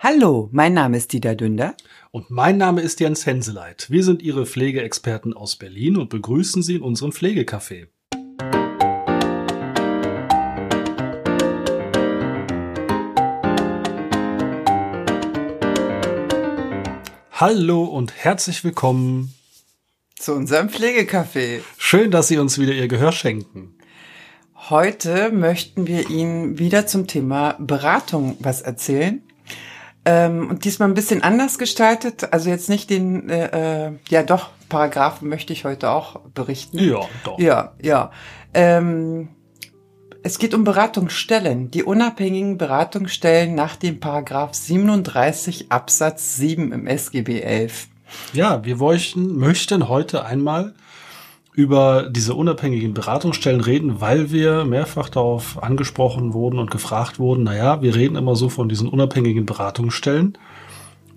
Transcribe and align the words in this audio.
Hallo, 0.00 0.48
mein 0.52 0.74
Name 0.74 0.96
ist 0.96 1.12
Dieter 1.12 1.34
Dünder. 1.34 1.74
Und 2.12 2.30
mein 2.30 2.56
Name 2.56 2.82
ist 2.82 3.00
Jens 3.00 3.26
Henseleit. 3.26 3.90
Wir 3.90 4.04
sind 4.04 4.22
Ihre 4.22 4.46
Pflegeexperten 4.46 5.34
aus 5.34 5.56
Berlin 5.56 5.96
und 5.96 6.08
begrüßen 6.08 6.62
Sie 6.62 6.76
in 6.76 6.82
unserem 6.82 7.10
Pflegecafé. 7.10 7.88
Hallo 17.32 17.82
und 17.82 18.14
herzlich 18.14 18.62
willkommen 18.62 19.34
zu 20.14 20.32
unserem 20.34 20.68
Pflegecafé. 20.68 21.62
Schön, 21.76 22.12
dass 22.12 22.28
Sie 22.28 22.38
uns 22.38 22.60
wieder 22.60 22.72
Ihr 22.72 22.86
Gehör 22.86 23.10
schenken. 23.10 23.74
Heute 24.70 25.32
möchten 25.32 25.88
wir 25.88 26.08
Ihnen 26.08 26.60
wieder 26.60 26.86
zum 26.86 27.08
Thema 27.08 27.56
Beratung 27.58 28.36
was 28.38 28.62
erzählen. 28.62 29.24
Ähm, 30.08 30.48
und 30.48 30.64
diesmal 30.64 30.88
ein 30.88 30.94
bisschen 30.94 31.22
anders 31.22 31.58
gestaltet. 31.58 32.32
Also 32.32 32.48
jetzt 32.48 32.70
nicht 32.70 32.88
den, 32.88 33.28
äh, 33.28 33.88
äh, 33.88 33.92
ja 34.08 34.22
doch, 34.22 34.48
Paragraphen 34.70 35.28
möchte 35.28 35.52
ich 35.52 35.66
heute 35.66 35.90
auch 35.90 36.20
berichten. 36.34 36.78
Ja, 36.78 37.00
doch. 37.24 37.38
Ja, 37.38 37.74
ja. 37.82 38.10
Ähm, 38.54 39.28
es 40.22 40.38
geht 40.38 40.54
um 40.54 40.64
Beratungsstellen, 40.64 41.70
die 41.70 41.82
unabhängigen 41.82 42.56
Beratungsstellen 42.56 43.54
nach 43.54 43.76
dem 43.76 44.00
Paragraph 44.00 44.54
37 44.54 45.70
Absatz 45.70 46.36
7 46.36 46.72
im 46.72 46.86
SGB 46.86 47.42
11. 47.42 47.88
Ja, 48.32 48.64
wir 48.64 48.76
möchten, 48.76 49.36
möchten 49.36 49.90
heute 49.90 50.24
einmal 50.24 50.74
über 51.58 52.08
diese 52.08 52.34
unabhängigen 52.34 52.94
Beratungsstellen 52.94 53.60
reden, 53.60 54.00
weil 54.00 54.30
wir 54.30 54.64
mehrfach 54.64 55.08
darauf 55.08 55.60
angesprochen 55.60 56.32
wurden 56.32 56.60
und 56.60 56.70
gefragt 56.70 57.18
wurden, 57.18 57.42
naja, 57.42 57.82
wir 57.82 57.96
reden 57.96 58.14
immer 58.14 58.36
so 58.36 58.48
von 58.48 58.68
diesen 58.68 58.88
unabhängigen 58.88 59.44
Beratungsstellen 59.44 60.38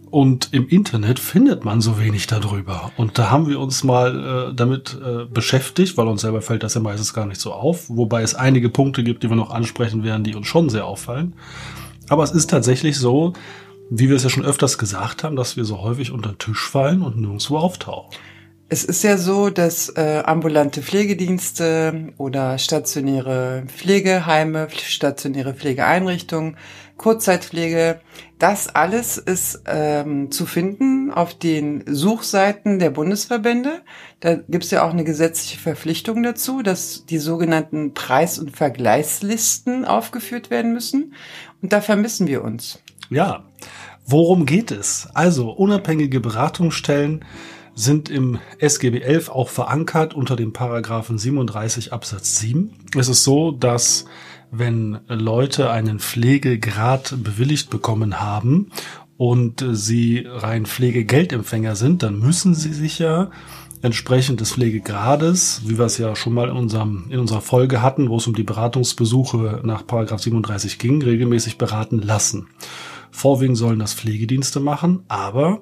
und 0.09 0.49
im 0.51 0.67
Internet 0.67 1.19
findet 1.19 1.63
man 1.63 1.79
so 1.79 1.99
wenig 1.99 2.25
darüber. 2.25 2.91
Und 2.97 3.19
da 3.19 3.29
haben 3.29 3.47
wir 3.47 3.59
uns 3.59 3.83
mal 3.83 4.49
äh, 4.49 4.55
damit 4.55 4.97
äh, 4.99 5.25
beschäftigt, 5.25 5.95
weil 5.95 6.07
uns 6.07 6.21
selber 6.21 6.41
fällt 6.41 6.63
das 6.63 6.73
ja 6.73 6.81
meistens 6.81 7.13
gar 7.13 7.27
nicht 7.27 7.39
so 7.39 7.53
auf, 7.53 7.87
wobei 7.87 8.23
es 8.23 8.33
einige 8.33 8.69
Punkte 8.69 9.03
gibt, 9.03 9.21
die 9.21 9.29
wir 9.29 9.35
noch 9.35 9.51
ansprechen 9.51 10.03
werden, 10.03 10.23
die 10.23 10.33
uns 10.33 10.47
schon 10.47 10.69
sehr 10.69 10.87
auffallen. 10.87 11.33
Aber 12.09 12.23
es 12.23 12.31
ist 12.31 12.49
tatsächlich 12.49 12.97
so, 12.97 13.33
wie 13.91 14.09
wir 14.09 14.15
es 14.15 14.23
ja 14.23 14.31
schon 14.31 14.43
öfters 14.43 14.79
gesagt 14.79 15.23
haben, 15.23 15.35
dass 15.35 15.55
wir 15.55 15.65
so 15.65 15.83
häufig 15.83 16.11
unter 16.11 16.29
den 16.29 16.39
Tisch 16.39 16.67
fallen 16.67 17.03
und 17.03 17.21
nirgendwo 17.21 17.59
auftauchen. 17.59 18.09
Es 18.73 18.85
ist 18.85 19.03
ja 19.03 19.17
so, 19.17 19.49
dass 19.49 19.89
äh, 19.97 20.23
ambulante 20.23 20.81
Pflegedienste 20.81 22.13
oder 22.17 22.57
stationäre 22.57 23.63
Pflegeheime, 23.67 24.69
stationäre 24.71 25.53
Pflegeeinrichtungen, 25.53 26.55
Kurzzeitpflege, 26.95 27.99
das 28.39 28.73
alles 28.73 29.17
ist 29.17 29.63
ähm, 29.65 30.31
zu 30.31 30.45
finden 30.45 31.11
auf 31.11 31.33
den 31.37 31.83
Suchseiten 31.85 32.79
der 32.79 32.91
Bundesverbände. 32.91 33.81
Da 34.21 34.35
gibt 34.35 34.63
es 34.63 34.71
ja 34.71 34.87
auch 34.87 34.91
eine 34.91 35.03
gesetzliche 35.03 35.59
Verpflichtung 35.59 36.23
dazu, 36.23 36.61
dass 36.61 37.05
die 37.05 37.17
sogenannten 37.17 37.93
Preis- 37.93 38.39
und 38.39 38.55
Vergleichslisten 38.55 39.83
aufgeführt 39.83 40.49
werden 40.49 40.71
müssen. 40.71 41.13
Und 41.61 41.73
da 41.73 41.81
vermissen 41.81 42.25
wir 42.25 42.41
uns. 42.41 42.79
Ja, 43.09 43.43
worum 44.05 44.45
geht 44.45 44.71
es? 44.71 45.09
Also 45.13 45.49
unabhängige 45.49 46.21
Beratungsstellen 46.21 47.25
sind 47.75 48.09
im 48.09 48.39
SGB 48.59 49.01
11 49.01 49.29
auch 49.29 49.49
verankert 49.49 50.13
unter 50.13 50.35
dem 50.35 50.53
Paragraphen 50.53 51.17
37 51.17 51.93
Absatz 51.93 52.39
7. 52.39 52.71
Es 52.97 53.07
ist 53.07 53.23
so, 53.23 53.51
dass 53.51 54.05
wenn 54.51 54.99
Leute 55.07 55.71
einen 55.71 55.99
Pflegegrad 55.99 57.15
bewilligt 57.23 57.69
bekommen 57.69 58.19
haben 58.19 58.71
und 59.17 59.65
sie 59.71 60.25
rein 60.27 60.65
Pflegegeldempfänger 60.65 61.75
sind, 61.75 62.03
dann 62.03 62.19
müssen 62.19 62.53
sie 62.53 62.73
sich 62.73 62.99
ja 62.99 63.31
entsprechend 63.81 64.41
des 64.41 64.53
Pflegegrades, 64.53 65.61
wie 65.65 65.77
wir 65.77 65.85
es 65.85 65.97
ja 65.97 66.15
schon 66.15 66.33
mal 66.33 66.49
in, 66.49 66.55
unserem, 66.55 67.05
in 67.09 67.19
unserer 67.19 67.41
Folge 67.41 67.81
hatten, 67.81 68.09
wo 68.09 68.17
es 68.17 68.27
um 68.27 68.35
die 68.35 68.43
Beratungsbesuche 68.43 69.61
nach 69.63 69.87
Paragraph 69.87 70.21
37 70.21 70.77
ging, 70.77 71.01
regelmäßig 71.01 71.57
beraten 71.57 71.99
lassen. 71.99 72.47
Vorwiegend 73.11 73.57
sollen 73.57 73.79
das 73.79 73.93
Pflegedienste 73.93 74.59
machen, 74.59 75.03
aber 75.07 75.61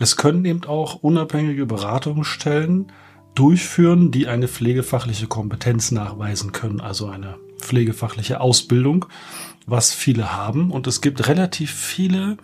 es 0.00 0.16
können 0.16 0.44
eben 0.44 0.64
auch 0.64 0.96
unabhängige 0.96 1.66
Beratungsstellen 1.66 2.92
durchführen, 3.34 4.10
die 4.10 4.28
eine 4.28 4.48
pflegefachliche 4.48 5.26
Kompetenz 5.26 5.90
nachweisen 5.90 6.52
können, 6.52 6.80
also 6.80 7.08
eine 7.08 7.36
pflegefachliche 7.60 8.40
Ausbildung, 8.40 9.06
was 9.66 9.92
viele 9.92 10.32
haben. 10.32 10.70
Und 10.70 10.86
es 10.86 11.00
gibt 11.00 11.28
relativ 11.28 11.72
viele 11.72 12.36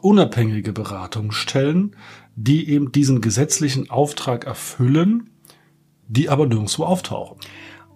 unabhängige 0.00 0.72
Beratungsstellen, 0.72 1.96
die 2.36 2.68
eben 2.70 2.92
diesen 2.92 3.20
gesetzlichen 3.20 3.90
Auftrag 3.90 4.44
erfüllen, 4.46 5.30
die 6.06 6.28
aber 6.28 6.46
nirgendwo 6.46 6.84
auftauchen. 6.84 7.38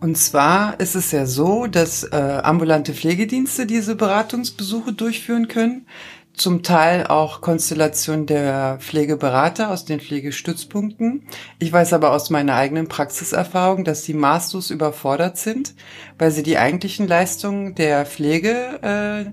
Und 0.02 0.18
zwar 0.18 0.80
ist 0.80 0.96
es 0.96 1.12
ja 1.12 1.26
so, 1.26 1.68
dass 1.68 2.02
äh, 2.02 2.16
ambulante 2.16 2.92
Pflegedienste 2.92 3.66
diese 3.66 3.94
Beratungsbesuche 3.94 4.92
durchführen 4.92 5.46
können 5.46 5.86
zum 6.34 6.64
Teil 6.64 7.06
auch 7.06 7.40
Konstellation 7.40 8.26
der 8.26 8.78
Pflegeberater 8.80 9.70
aus 9.70 9.84
den 9.84 10.00
Pflegestützpunkten. 10.00 11.28
Ich 11.60 11.72
weiß 11.72 11.92
aber 11.92 12.10
aus 12.10 12.30
meiner 12.30 12.56
eigenen 12.56 12.88
Praxiserfahrung, 12.88 13.84
dass 13.84 14.02
sie 14.02 14.14
maßlos 14.14 14.70
überfordert 14.70 15.38
sind, 15.38 15.74
weil 16.18 16.32
sie 16.32 16.42
die 16.42 16.58
eigentlichen 16.58 17.06
Leistungen 17.06 17.76
der 17.76 18.04
Pflege 18.04 18.80
äh, 18.82 19.30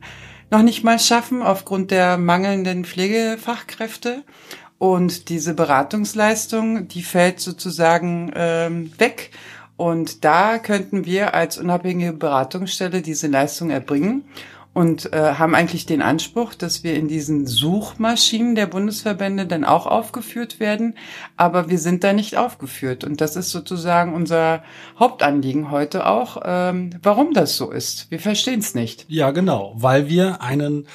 noch 0.51 0.61
nicht 0.61 0.83
mal 0.83 0.99
schaffen 0.99 1.41
aufgrund 1.41 1.89
der 1.89 2.19
mangelnden 2.19 2.85
Pflegefachkräfte. 2.85 4.23
Und 4.77 5.29
diese 5.29 5.55
Beratungsleistung, 5.55 6.87
die 6.89 7.01
fällt 7.01 7.39
sozusagen 7.39 8.31
ähm, 8.35 8.91
weg. 8.99 9.31
Und 9.79 10.25
da 10.25 10.57
könnten 10.57 11.05
wir 11.05 11.33
als 11.33 11.57
unabhängige 11.57 12.11
Beratungsstelle 12.11 13.01
diese 13.01 13.27
Leistung 13.27 13.69
erbringen 13.69 14.25
und 14.73 15.13
äh, 15.13 15.35
haben 15.35 15.55
eigentlich 15.55 15.85
den 15.85 16.01
Anspruch, 16.01 16.53
dass 16.53 16.83
wir 16.83 16.95
in 16.95 17.07
diesen 17.07 17.47
Suchmaschinen 17.47 18.55
der 18.55 18.65
Bundesverbände 18.65 19.45
dann 19.45 19.63
auch 19.63 19.87
aufgeführt 19.87 20.59
werden, 20.59 20.95
aber 21.37 21.69
wir 21.69 21.79
sind 21.79 22.03
da 22.03 22.11
nicht 22.11 22.35
aufgeführt 22.35 23.05
und 23.05 23.21
das 23.21 23.37
ist 23.37 23.51
sozusagen 23.51 24.13
unser 24.13 24.63
Hauptanliegen 24.99 25.71
heute 25.71 26.05
auch, 26.07 26.41
ähm, 26.43 26.89
warum 27.01 27.33
das 27.33 27.55
so 27.55 27.71
ist. 27.71 28.11
Wir 28.11 28.19
verstehen 28.19 28.59
es 28.59 28.75
nicht. 28.75 29.05
Ja, 29.07 29.31
genau, 29.31 29.75
weil 29.77 30.09
wir 30.09 30.41
einen 30.41 30.87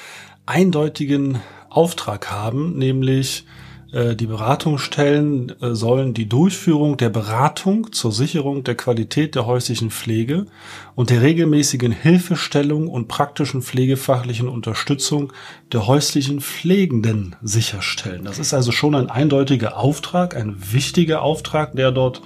eindeutigen 0.45 1.41
Auftrag 1.71 2.29
haben, 2.29 2.77
nämlich 2.77 3.47
äh, 3.95 4.15
die 4.17 4.27
Beratungsstellen 4.27 5.53
äh, 5.61 5.73
sollen 5.73 6.13
die 6.13 6.27
Durchführung 6.27 6.97
der 6.97 7.09
Beratung 7.09 7.93
zur 7.93 8.11
Sicherung 8.11 8.65
der 8.65 8.75
Qualität 8.75 9.35
der 9.35 9.45
häuslichen 9.45 9.89
Pflege 9.89 10.47
und 10.95 11.09
der 11.09 11.21
regelmäßigen 11.21 11.93
Hilfestellung 11.93 12.89
und 12.89 13.07
praktischen 13.07 13.61
pflegefachlichen 13.61 14.49
Unterstützung 14.49 15.31
der 15.71 15.87
häuslichen 15.87 16.41
Pflegenden 16.41 17.37
sicherstellen. 17.41 18.25
Das 18.25 18.37
ist 18.37 18.53
also 18.53 18.73
schon 18.73 18.95
ein 18.95 19.09
eindeutiger 19.09 19.77
Auftrag, 19.77 20.35
ein 20.35 20.57
wichtiger 20.59 21.21
Auftrag, 21.21 21.73
der 21.77 21.93
dort 21.93 22.21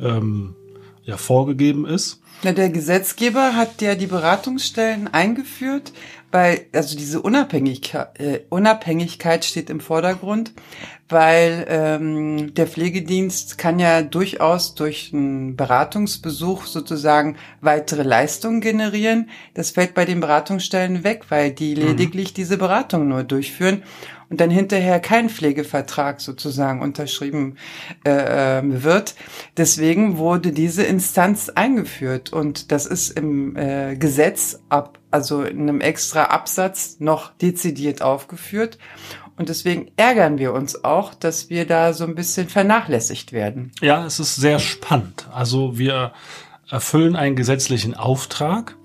ähm, 0.00 0.56
ja 1.04 1.16
vorgegeben 1.16 1.86
ist. 1.86 2.20
Na, 2.42 2.50
der 2.50 2.68
Gesetzgeber 2.68 3.54
hat 3.54 3.80
ja 3.80 3.94
die 3.94 4.08
Beratungsstellen 4.08 5.06
eingeführt, 5.06 5.92
weil, 6.36 6.66
also 6.74 6.98
diese 6.98 7.22
Unabhängigkeit, 7.22 8.20
äh, 8.20 8.40
Unabhängigkeit 8.50 9.42
steht 9.42 9.70
im 9.70 9.80
Vordergrund, 9.80 10.52
weil 11.08 11.64
ähm, 11.70 12.52
der 12.52 12.66
Pflegedienst 12.66 13.56
kann 13.56 13.78
ja 13.78 14.02
durchaus 14.02 14.74
durch 14.74 15.14
einen 15.14 15.56
Beratungsbesuch 15.56 16.66
sozusagen 16.66 17.36
weitere 17.62 18.02
Leistungen 18.02 18.60
generieren. 18.60 19.30
Das 19.54 19.70
fällt 19.70 19.94
bei 19.94 20.04
den 20.04 20.20
Beratungsstellen 20.20 21.04
weg, 21.04 21.24
weil 21.30 21.52
die 21.52 21.74
mhm. 21.74 21.86
lediglich 21.86 22.34
diese 22.34 22.58
Beratung 22.58 23.08
nur 23.08 23.24
durchführen 23.24 23.82
und 24.28 24.38
dann 24.38 24.50
hinterher 24.50 25.00
kein 25.00 25.30
Pflegevertrag 25.30 26.20
sozusagen 26.20 26.82
unterschrieben 26.82 27.56
äh, 28.04 28.58
ähm, 28.58 28.84
wird. 28.84 29.14
Deswegen 29.56 30.18
wurde 30.18 30.52
diese 30.52 30.82
Instanz 30.82 31.48
eingeführt 31.48 32.30
und 32.30 32.72
das 32.72 32.84
ist 32.84 33.10
im 33.10 33.56
äh, 33.56 33.96
Gesetz 33.96 34.60
ab, 34.68 34.98
also 35.16 35.42
in 35.42 35.62
einem 35.62 35.80
extra 35.80 36.24
Absatz 36.24 36.96
noch 37.00 37.32
dezidiert 37.38 38.02
aufgeführt. 38.02 38.78
Und 39.36 39.48
deswegen 39.48 39.90
ärgern 39.96 40.38
wir 40.38 40.52
uns 40.52 40.84
auch, 40.84 41.14
dass 41.14 41.50
wir 41.50 41.66
da 41.66 41.92
so 41.92 42.04
ein 42.04 42.14
bisschen 42.14 42.48
vernachlässigt 42.48 43.32
werden. 43.32 43.72
Ja, 43.80 44.06
es 44.06 44.20
ist 44.20 44.36
sehr 44.36 44.58
spannend. 44.58 45.28
Also 45.32 45.78
wir 45.78 46.12
erfüllen 46.70 47.16
einen 47.16 47.36
gesetzlichen 47.36 47.94
Auftrag 47.94 48.76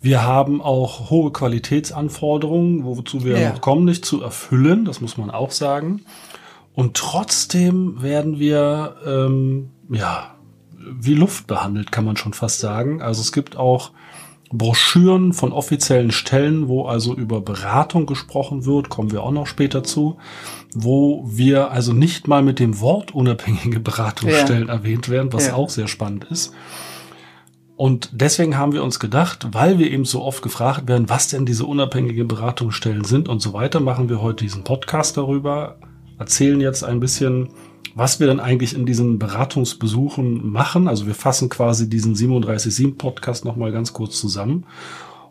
wir 0.00 0.22
haben 0.22 0.62
auch 0.62 1.10
hohe 1.10 1.32
Qualitätsanforderungen, 1.32 2.84
wozu 2.84 3.24
wir 3.24 3.38
ja. 3.38 3.50
noch 3.50 3.60
kommen, 3.60 3.84
nicht 3.84 4.04
zu 4.04 4.22
erfüllen, 4.22 4.84
das 4.84 5.00
muss 5.00 5.16
man 5.16 5.30
auch 5.30 5.50
sagen. 5.50 6.02
Und 6.72 6.96
trotzdem 6.96 8.00
werden 8.00 8.38
wir, 8.38 8.96
ähm, 9.04 9.70
ja, 9.90 10.36
wie 10.78 11.14
Luft 11.14 11.48
behandelt, 11.48 11.90
kann 11.90 12.04
man 12.04 12.16
schon 12.16 12.32
fast 12.32 12.60
sagen. 12.60 13.02
Also 13.02 13.20
es 13.20 13.32
gibt 13.32 13.56
auch 13.56 13.90
Broschüren 14.50 15.32
von 15.32 15.52
offiziellen 15.52 16.10
Stellen, 16.10 16.68
wo 16.68 16.86
also 16.86 17.14
über 17.14 17.40
Beratung 17.40 18.06
gesprochen 18.06 18.64
wird, 18.64 18.88
kommen 18.88 19.12
wir 19.12 19.22
auch 19.22 19.30
noch 19.30 19.46
später 19.46 19.84
zu, 19.84 20.18
wo 20.74 21.24
wir 21.26 21.70
also 21.70 21.92
nicht 21.92 22.28
mal 22.28 22.42
mit 22.42 22.58
dem 22.58 22.80
Wort 22.80 23.14
unabhängige 23.14 23.80
Beratungsstellen 23.80 24.68
ja. 24.68 24.74
erwähnt 24.74 25.08
werden, 25.08 25.32
was 25.32 25.48
ja. 25.48 25.54
auch 25.54 25.68
sehr 25.68 25.88
spannend 25.88 26.24
ist. 26.24 26.52
Und 27.76 28.10
deswegen 28.12 28.56
haben 28.56 28.72
wir 28.72 28.82
uns 28.82 28.98
gedacht, 28.98 29.48
weil 29.52 29.78
wir 29.78 29.90
eben 29.90 30.04
so 30.04 30.24
oft 30.24 30.42
gefragt 30.42 30.88
werden, 30.88 31.08
was 31.08 31.28
denn 31.28 31.46
diese 31.46 31.64
unabhängigen 31.64 32.26
Beratungsstellen 32.26 33.04
sind 33.04 33.28
und 33.28 33.40
so 33.40 33.52
weiter, 33.52 33.78
machen 33.78 34.08
wir 34.08 34.20
heute 34.20 34.44
diesen 34.44 34.64
Podcast 34.64 35.16
darüber, 35.16 35.76
erzählen 36.18 36.60
jetzt 36.60 36.82
ein 36.82 36.98
bisschen, 36.98 37.50
was 37.98 38.20
wir 38.20 38.28
dann 38.28 38.38
eigentlich 38.38 38.74
in 38.74 38.86
diesen 38.86 39.18
Beratungsbesuchen 39.18 40.52
machen. 40.52 40.86
Also 40.86 41.08
wir 41.08 41.16
fassen 41.16 41.48
quasi 41.48 41.90
diesen 41.90 42.14
37.7 42.14 42.96
Podcast 42.96 43.44
nochmal 43.44 43.72
ganz 43.72 43.92
kurz 43.92 44.20
zusammen 44.20 44.64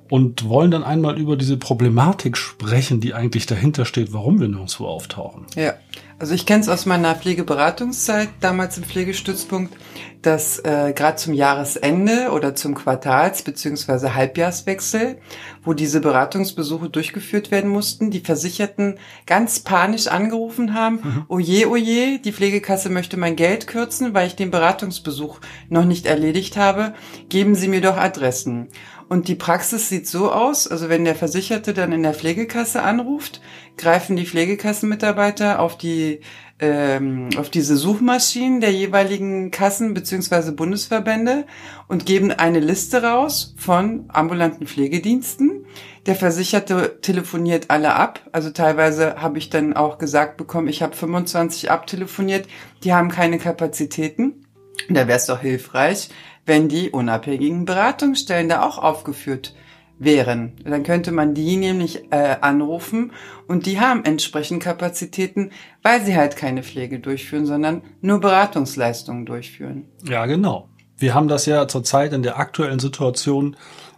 und 0.09 0.47
wollen 0.47 0.71
dann 0.71 0.83
einmal 0.83 1.17
über 1.17 1.35
diese 1.35 1.57
Problematik 1.57 2.37
sprechen, 2.37 3.01
die 3.01 3.13
eigentlich 3.13 3.45
dahinter 3.45 3.85
steht, 3.85 4.13
warum 4.13 4.39
wir 4.39 4.47
nirgendwo 4.47 4.85
auftauchen. 4.85 5.45
Ja, 5.55 5.73
also 6.19 6.33
ich 6.33 6.45
kenne 6.47 6.61
es 6.61 6.69
aus 6.69 6.87
meiner 6.87 7.13
Pflegeberatungszeit, 7.13 8.29
damals 8.39 8.77
im 8.77 8.83
Pflegestützpunkt, 8.83 9.75
dass 10.23 10.57
äh, 10.59 10.93
gerade 10.95 11.17
zum 11.17 11.33
Jahresende 11.33 12.31
oder 12.31 12.55
zum 12.55 12.73
Quartals- 12.73 13.43
bzw. 13.43 14.09
Halbjahrswechsel, 14.09 15.19
wo 15.63 15.73
diese 15.73 16.01
Beratungsbesuche 16.01 16.89
durchgeführt 16.89 17.51
werden 17.51 17.69
mussten, 17.69 18.09
die 18.09 18.21
Versicherten 18.21 18.97
ganz 19.27 19.59
panisch 19.59 20.07
angerufen 20.07 20.73
haben, 20.73 20.95
mhm. 21.03 21.25
oje, 21.27 21.69
oje, 21.69 22.19
die 22.19 22.33
Pflegekasse 22.33 22.89
möchte 22.89 23.15
mein 23.17 23.35
Geld 23.35 23.67
kürzen, 23.67 24.15
weil 24.15 24.27
ich 24.27 24.35
den 24.35 24.49
Beratungsbesuch 24.49 25.39
noch 25.69 25.85
nicht 25.85 26.07
erledigt 26.07 26.57
habe, 26.57 26.93
geben 27.29 27.53
Sie 27.53 27.67
mir 27.67 27.81
doch 27.81 27.97
Adressen. 27.97 28.69
Und 29.09 29.27
die 29.29 29.35
Praxis 29.35 29.87
sieht 29.87 30.07
so 30.07 30.31
aus, 30.31 30.67
also 30.67 30.89
wenn 30.89 31.05
der 31.05 31.15
Versicherte 31.15 31.73
dann 31.73 31.93
in 31.93 32.03
der 32.03 32.13
Pflegekasse 32.13 32.81
anruft, 32.83 33.41
greifen 33.77 34.15
die 34.15 34.25
Pflegekassenmitarbeiter 34.25 35.59
auf 35.59 35.77
die 35.77 36.19
ähm, 36.59 37.29
auf 37.37 37.49
diese 37.49 37.77
Suchmaschinen 37.77 38.61
der 38.61 38.71
jeweiligen 38.71 39.51
Kassen 39.51 39.93
beziehungsweise 39.93 40.53
Bundesverbände 40.53 41.45
und 41.87 42.05
geben 42.05 42.31
eine 42.31 42.59
Liste 42.59 43.03
raus 43.03 43.53
von 43.57 44.05
ambulanten 44.07 44.65
Pflegediensten. 44.65 45.65
Der 46.07 46.15
Versicherte 46.15 46.99
telefoniert 47.01 47.69
alle 47.69 47.93
ab. 47.93 48.21
Also 48.31 48.49
teilweise 48.49 49.21
habe 49.21 49.37
ich 49.37 49.49
dann 49.49 49.73
auch 49.73 49.99
gesagt 49.99 50.37
bekommen, 50.37 50.67
ich 50.67 50.81
habe 50.81 50.95
25 50.95 51.69
abtelefoniert, 51.69 52.47
die 52.83 52.93
haben 52.93 53.09
keine 53.09 53.37
Kapazitäten. 53.37 54.45
Da 54.89 55.07
wäre 55.07 55.17
es 55.17 55.25
doch 55.25 55.41
hilfreich, 55.41 56.09
wenn 56.47 56.69
die 56.69 56.89
unabhängigen 56.89 57.65
Beratungsstellen 57.65 58.49
da 58.49 58.63
auch 58.63 58.79
aufgeführt 58.79 59.53
wären. 59.99 60.53
Dann 60.63 60.83
könnte 60.83 61.11
man 61.11 61.33
die 61.33 61.57
nämlich 61.57 62.11
äh, 62.11 62.37
anrufen 62.41 63.11
und 63.47 63.65
die 63.65 63.79
haben 63.79 64.05
entsprechend 64.05 64.63
Kapazitäten, 64.63 65.51
weil 65.83 66.01
sie 66.03 66.15
halt 66.15 66.35
keine 66.35 66.63
Pflege 66.63 66.99
durchführen, 66.99 67.45
sondern 67.45 67.81
nur 68.01 68.19
Beratungsleistungen 68.19 69.25
durchführen. 69.25 69.85
Ja, 70.07 70.25
genau. 70.25 70.69
Wir 70.97 71.13
haben 71.13 71.27
das 71.27 71.45
ja 71.45 71.67
zurzeit 71.67 72.13
in 72.13 72.23
der 72.23 72.39
aktuellen 72.39 72.79
Situation 72.79 73.55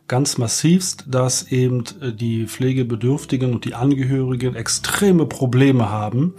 ganz 0.09 0.37
massivst, 0.37 1.05
dass 1.07 1.49
eben 1.49 1.85
äh, 2.01 2.11
die 2.11 2.47
Pflegebedürftigen 2.47 3.53
und 3.53 3.63
die 3.63 3.75
Angehörigen 3.75 4.55
extreme 4.55 5.25
Probleme 5.25 5.89
haben, 5.89 6.33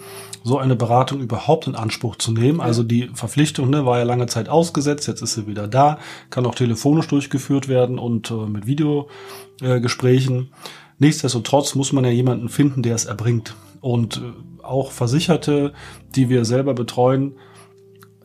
so 0.44 0.58
eine 0.58 0.76
Beratung 0.76 1.20
überhaupt 1.20 1.67
in 1.67 1.75
Anspruch 1.75 2.17
zu 2.17 2.32
nehmen. 2.32 2.61
Also 2.61 2.82
die 2.82 3.11
Verpflichtung 3.14 3.70
ne, 3.70 3.87
war 3.87 3.99
ja 3.99 4.05
lange 4.05 4.26
Zeit 4.26 4.50
ausgesetzt, 4.50 5.08
jetzt 5.08 5.22
ist 5.22 5.34
sie 5.34 5.46
wieder 5.46 5.69
da, 5.69 5.99
kann 6.28 6.44
auch 6.44 6.55
telefonisch 6.55 7.08
durchgeführt 7.08 7.69
werden 7.69 7.99
und 7.99 8.31
äh, 8.31 8.34
mit 8.34 8.67
Videogesprächen. 8.67 10.38
Äh, 10.43 10.46
Nichtsdestotrotz 10.99 11.75
muss 11.75 11.94
man 11.94 12.05
ja 12.05 12.11
jemanden 12.11 12.50
finden, 12.50 12.82
der 12.82 12.94
es 12.94 13.06
erbringt. 13.06 13.55
Und 13.81 14.19
äh, 14.19 14.62
auch 14.62 14.93
Versicherte, 14.93 15.73
die 16.14 16.28
wir 16.28 16.44
selber 16.44 16.75
betreuen, 16.75 17.37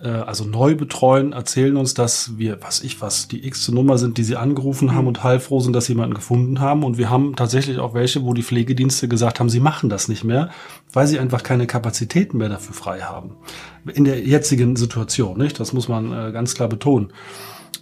äh, 0.01 0.07
also 0.07 0.45
neu 0.45 0.75
betreuen, 0.75 1.33
erzählen 1.33 1.77
uns, 1.77 1.93
dass 1.93 2.37
wir, 2.37 2.61
was 2.61 2.81
ich 2.81 3.01
was, 3.01 3.27
die 3.27 3.45
x 3.47 3.69
Nummer 3.69 3.97
sind, 3.97 4.17
die 4.17 4.23
sie 4.23 4.35
angerufen 4.35 4.93
haben 4.93 5.03
mhm. 5.03 5.09
und 5.09 5.23
heilfroh 5.23 5.59
sind, 5.59 5.73
dass 5.73 5.85
sie 5.85 5.93
jemanden 5.93 6.15
gefunden 6.15 6.59
haben. 6.59 6.83
Und 6.83 6.97
wir 6.97 7.09
haben 7.09 7.35
tatsächlich 7.35 7.79
auch 7.79 7.93
welche, 7.93 8.23
wo 8.23 8.33
die 8.33 8.43
Pflegedienste 8.43 9.07
gesagt 9.07 9.39
haben, 9.39 9.49
sie 9.49 9.59
machen 9.59 9.89
das 9.89 10.07
nicht 10.07 10.23
mehr, 10.23 10.49
weil 10.93 11.07
sie 11.07 11.19
einfach 11.19 11.43
keine 11.43 11.67
Kapazitäten 11.67 12.37
mehr 12.37 12.49
dafür 12.49 12.75
frei 12.75 13.01
haben. 13.01 13.37
In 13.93 14.05
der 14.05 14.19
jetzigen 14.21 14.75
Situation, 14.75 15.37
nicht? 15.37 15.59
Das 15.59 15.73
muss 15.73 15.87
man 15.87 16.11
äh, 16.11 16.31
ganz 16.31 16.55
klar 16.55 16.69
betonen. 16.69 17.11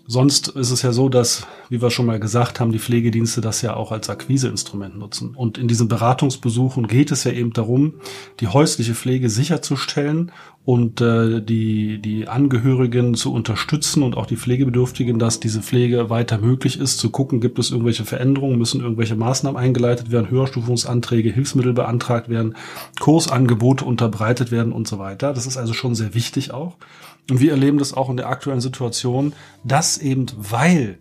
Sonst 0.06 0.50
ist 0.50 0.70
es 0.70 0.82
ja 0.82 0.92
so, 0.92 1.08
dass, 1.08 1.48
wie 1.70 1.82
wir 1.82 1.90
schon 1.90 2.06
mal 2.06 2.20
gesagt 2.20 2.60
haben, 2.60 2.74
die 2.74 2.80
Pflegedienste 2.80 3.40
das 3.40 3.62
ja 3.62 3.74
auch 3.74 3.94
als 3.94 4.10
Akquiseinstrument 4.10 4.98
nutzen. 4.98 5.34
Und 5.34 5.58
in 5.58 5.70
diesen 5.70 5.88
Beratungsbesuchen 5.88 6.88
geht 6.88 7.10
es 7.12 7.24
ja 7.24 7.32
eben 7.32 7.54
darum, 7.54 7.94
die 8.42 8.50
häusliche 8.50 8.96
Pflege 8.96 9.30
sicherzustellen 9.30 10.34
und 10.66 11.02
äh, 11.02 11.42
die, 11.42 12.02
die 12.02 12.28
Angehörigen 12.30 13.16
zu 13.16 13.34
unterstützen 13.34 14.02
und 14.02 14.16
auch 14.16 14.26
die 14.26 14.38
Pflegebedürftigen, 14.38 15.20
dass 15.20 15.42
diese 15.42 15.62
Pflege 15.62 16.10
weiter 16.10 16.38
möglich 16.38 16.80
ist, 16.80 17.00
zu 17.00 17.10
gucken, 17.10 17.42
gibt 17.42 17.60
es 17.60 17.72
irgendwelche 17.72 18.06
Veränderungen, 18.06 18.58
müssen 18.58 18.80
irgendwelche 18.80 19.16
Maßnahmen 19.16 19.62
eingeleitet 19.62 20.10
werden, 20.10 20.30
Höherstufungsanträge, 20.30 21.32
Hilfsmittel 21.32 21.74
beantragt 21.74 22.30
werden, 22.30 22.56
Kursangebote 23.02 23.84
unterbreitet 23.84 24.52
werden 24.52 24.72
und 24.72 24.88
so 24.88 25.00
weiter. 25.00 25.34
Das 25.34 25.48
ist 25.48 25.58
also 25.58 25.74
schon 25.74 25.96
sehr 25.96 26.14
wichtig 26.14 26.54
auch. 26.54 26.78
Und 27.30 27.42
wir 27.42 27.52
erleben 27.52 27.78
das 27.78 27.94
auch 27.94 28.10
in 28.10 28.18
der 28.18 28.30
aktuellen 28.30 28.62
Situation, 28.62 29.34
dass 29.66 29.98
eben 29.98 30.28
weil 30.38 30.98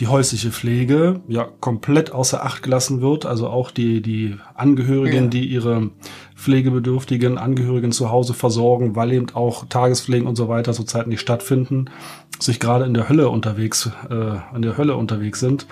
die 0.00 0.06
häusliche 0.06 0.52
Pflege 0.52 1.20
ja 1.26 1.44
komplett 1.44 2.12
außer 2.12 2.44
Acht 2.44 2.62
gelassen 2.62 3.00
wird, 3.00 3.26
also 3.26 3.48
auch 3.48 3.70
die, 3.70 4.00
die 4.00 4.36
Angehörigen, 4.54 5.24
ja. 5.24 5.30
die 5.30 5.46
ihre 5.46 5.90
pflegebedürftigen 6.38 7.36
Angehörigen 7.36 7.90
zu 7.90 8.10
Hause 8.10 8.32
versorgen, 8.32 8.94
weil 8.94 9.12
eben 9.12 9.26
auch 9.34 9.66
Tagespflegen 9.68 10.26
und 10.26 10.36
so 10.36 10.48
weiter 10.48 10.72
zurzeit 10.72 11.08
nicht 11.08 11.20
stattfinden, 11.20 11.86
sich 12.38 12.60
gerade 12.60 12.84
in 12.84 12.94
der 12.94 13.08
Hölle 13.08 13.28
unterwegs, 13.28 13.90
äh, 14.08 14.36
in 14.54 14.62
der 14.62 14.78
Hölle 14.78 14.96
unterwegs 14.96 15.40
sind, 15.40 15.66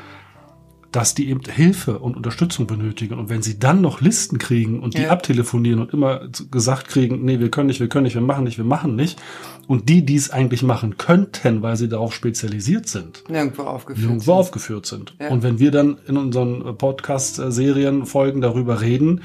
dass 0.90 1.14
die 1.14 1.28
eben 1.28 1.42
Hilfe 1.48 1.98
und 1.98 2.16
Unterstützung 2.16 2.66
benötigen. 2.66 3.18
Und 3.18 3.28
wenn 3.28 3.42
sie 3.42 3.58
dann 3.58 3.80
noch 3.80 4.00
Listen 4.00 4.38
kriegen 4.38 4.80
und 4.80 4.96
die 4.96 5.02
ja. 5.02 5.10
abtelefonieren 5.10 5.80
und 5.80 5.92
immer 5.92 6.22
gesagt 6.50 6.88
kriegen, 6.88 7.24
nee, 7.24 7.38
wir 7.38 7.50
können 7.50 7.66
nicht, 7.66 7.80
wir 7.80 7.88
können 7.88 8.04
nicht, 8.04 8.14
wir 8.14 8.22
machen 8.22 8.44
nicht, 8.44 8.56
wir 8.56 8.64
machen 8.64 8.96
nicht, 8.96 9.20
und 9.69 9.88
die, 9.88 10.04
die 10.04 10.16
es 10.16 10.30
eigentlich 10.30 10.62
machen 10.62 10.96
könnten, 10.96 11.62
weil 11.62 11.76
sie 11.76 11.88
darauf 11.88 12.14
spezialisiert 12.14 12.88
sind, 12.88 13.24
nirgendwo 13.28 13.62
aufgeführt, 13.62 14.06
nirgendwo 14.06 14.32
sind. 14.32 14.34
aufgeführt 14.34 14.86
sind. 14.86 15.14
Ja. 15.20 15.28
Und 15.28 15.42
wenn 15.42 15.58
wir 15.58 15.70
dann 15.70 15.98
in 16.06 16.16
unseren 16.16 16.76
Podcast-Serien 16.78 18.06
Folgen 18.06 18.40
darüber 18.40 18.80
reden 18.80 19.22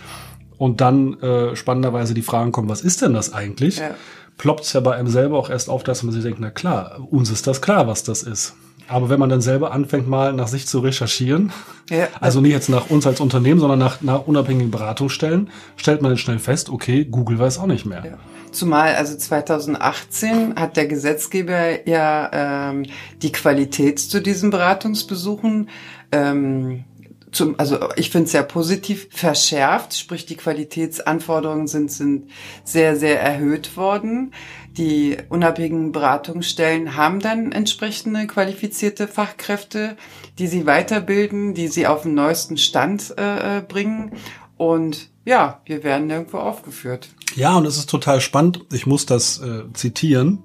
und 0.62 0.80
dann 0.80 1.20
äh, 1.22 1.56
spannenderweise 1.56 2.14
die 2.14 2.22
Fragen 2.22 2.52
kommen, 2.52 2.70
was 2.70 2.82
ist 2.82 3.02
denn 3.02 3.16
das 3.16 3.34
eigentlich? 3.34 3.80
Ja. 3.80 3.96
Ploppt 4.38 4.64
es 4.64 4.74
ja 4.74 4.80
bei 4.80 4.96
einem 4.96 5.08
selber 5.08 5.40
auch 5.40 5.50
erst 5.50 5.72
auf, 5.72 5.84
dass 5.84 6.04
man 6.04 6.14
sich 6.14 6.22
denkt, 6.22 6.40
na 6.40 6.52
klar, 6.52 7.00
uns 7.10 7.32
ist 7.32 7.48
das 7.48 7.64
klar, 7.64 7.88
was 7.88 8.04
das 8.04 8.22
ist. 8.22 8.54
Aber 8.88 9.10
wenn 9.10 9.20
man 9.20 9.30
dann 9.30 9.42
selber 9.42 9.72
anfängt, 9.72 10.08
mal 10.08 10.34
nach 10.34 10.48
sich 10.48 10.68
zu 10.68 10.78
recherchieren, 10.78 11.52
ja. 11.90 12.08
also 12.20 12.42
nicht 12.42 12.52
jetzt 12.52 12.70
nach 12.70 12.92
uns 12.92 13.08
als 13.08 13.20
Unternehmen, 13.22 13.60
sondern 13.60 13.80
nach, 13.80 14.02
nach 14.02 14.28
unabhängigen 14.28 14.70
Beratungsstellen, 14.70 15.50
stellt 15.78 16.04
man 16.04 16.12
dann 16.12 16.20
schnell 16.20 16.38
fest, 16.38 16.70
okay, 16.70 17.06
Google 17.06 17.40
weiß 17.40 17.58
auch 17.58 17.66
nicht 17.66 17.88
mehr. 17.88 18.06
Ja. 18.06 18.18
Zumal 18.52 18.94
also 18.94 19.18
2018 19.18 20.58
hat 20.58 20.78
der 20.78 20.86
Gesetzgeber 20.86 21.88
ja 21.90 22.70
ähm, 22.70 22.86
die 23.24 23.32
Qualität 23.32 23.98
zu 23.98 24.22
diesen 24.22 24.52
Beratungsbesuchen 24.52 25.70
ähm, 26.12 26.84
zum, 27.32 27.60
also 27.60 27.90
ich 27.96 28.10
finde 28.10 28.26
es 28.26 28.32
sehr 28.32 28.44
positiv 28.44 29.08
verschärft, 29.12 29.98
sprich 29.98 30.26
die 30.26 30.36
Qualitätsanforderungen 30.36 31.68
sind, 31.68 31.92
sind 31.92 32.30
sehr, 32.64 32.96
sehr 32.96 33.22
erhöht 33.22 33.78
worden. 33.78 34.34
Die 34.78 35.18
unabhängigen 35.30 35.92
Beratungsstellen 35.92 36.96
haben 36.96 37.20
dann 37.20 37.52
entsprechende 37.52 38.28
qualifizierte 38.28 39.08
Fachkräfte, 39.08 39.98
die 40.40 40.48
sie 40.48 40.66
weiterbilden, 40.66 41.54
die 41.54 41.68
sie 41.68 41.88
auf 41.88 42.04
den 42.04 42.16
neuesten 42.16 42.58
Stand 42.58 43.14
äh, 43.18 43.58
äh 43.58 43.62
bringen. 43.62 44.14
Und 44.58 45.11
ja, 45.26 45.62
wir 45.66 45.84
werden 45.84 46.08
nirgendwo 46.08 46.38
aufgeführt. 46.38 47.10
Ja, 47.36 47.56
und 47.58 47.66
es 47.66 47.78
ist 47.78 47.90
total 47.90 48.22
spannend. 48.22 48.66
Ich 48.72 48.86
muss 48.86 49.06
das 49.06 49.40
äh, 49.40 49.64
zitieren 49.74 50.44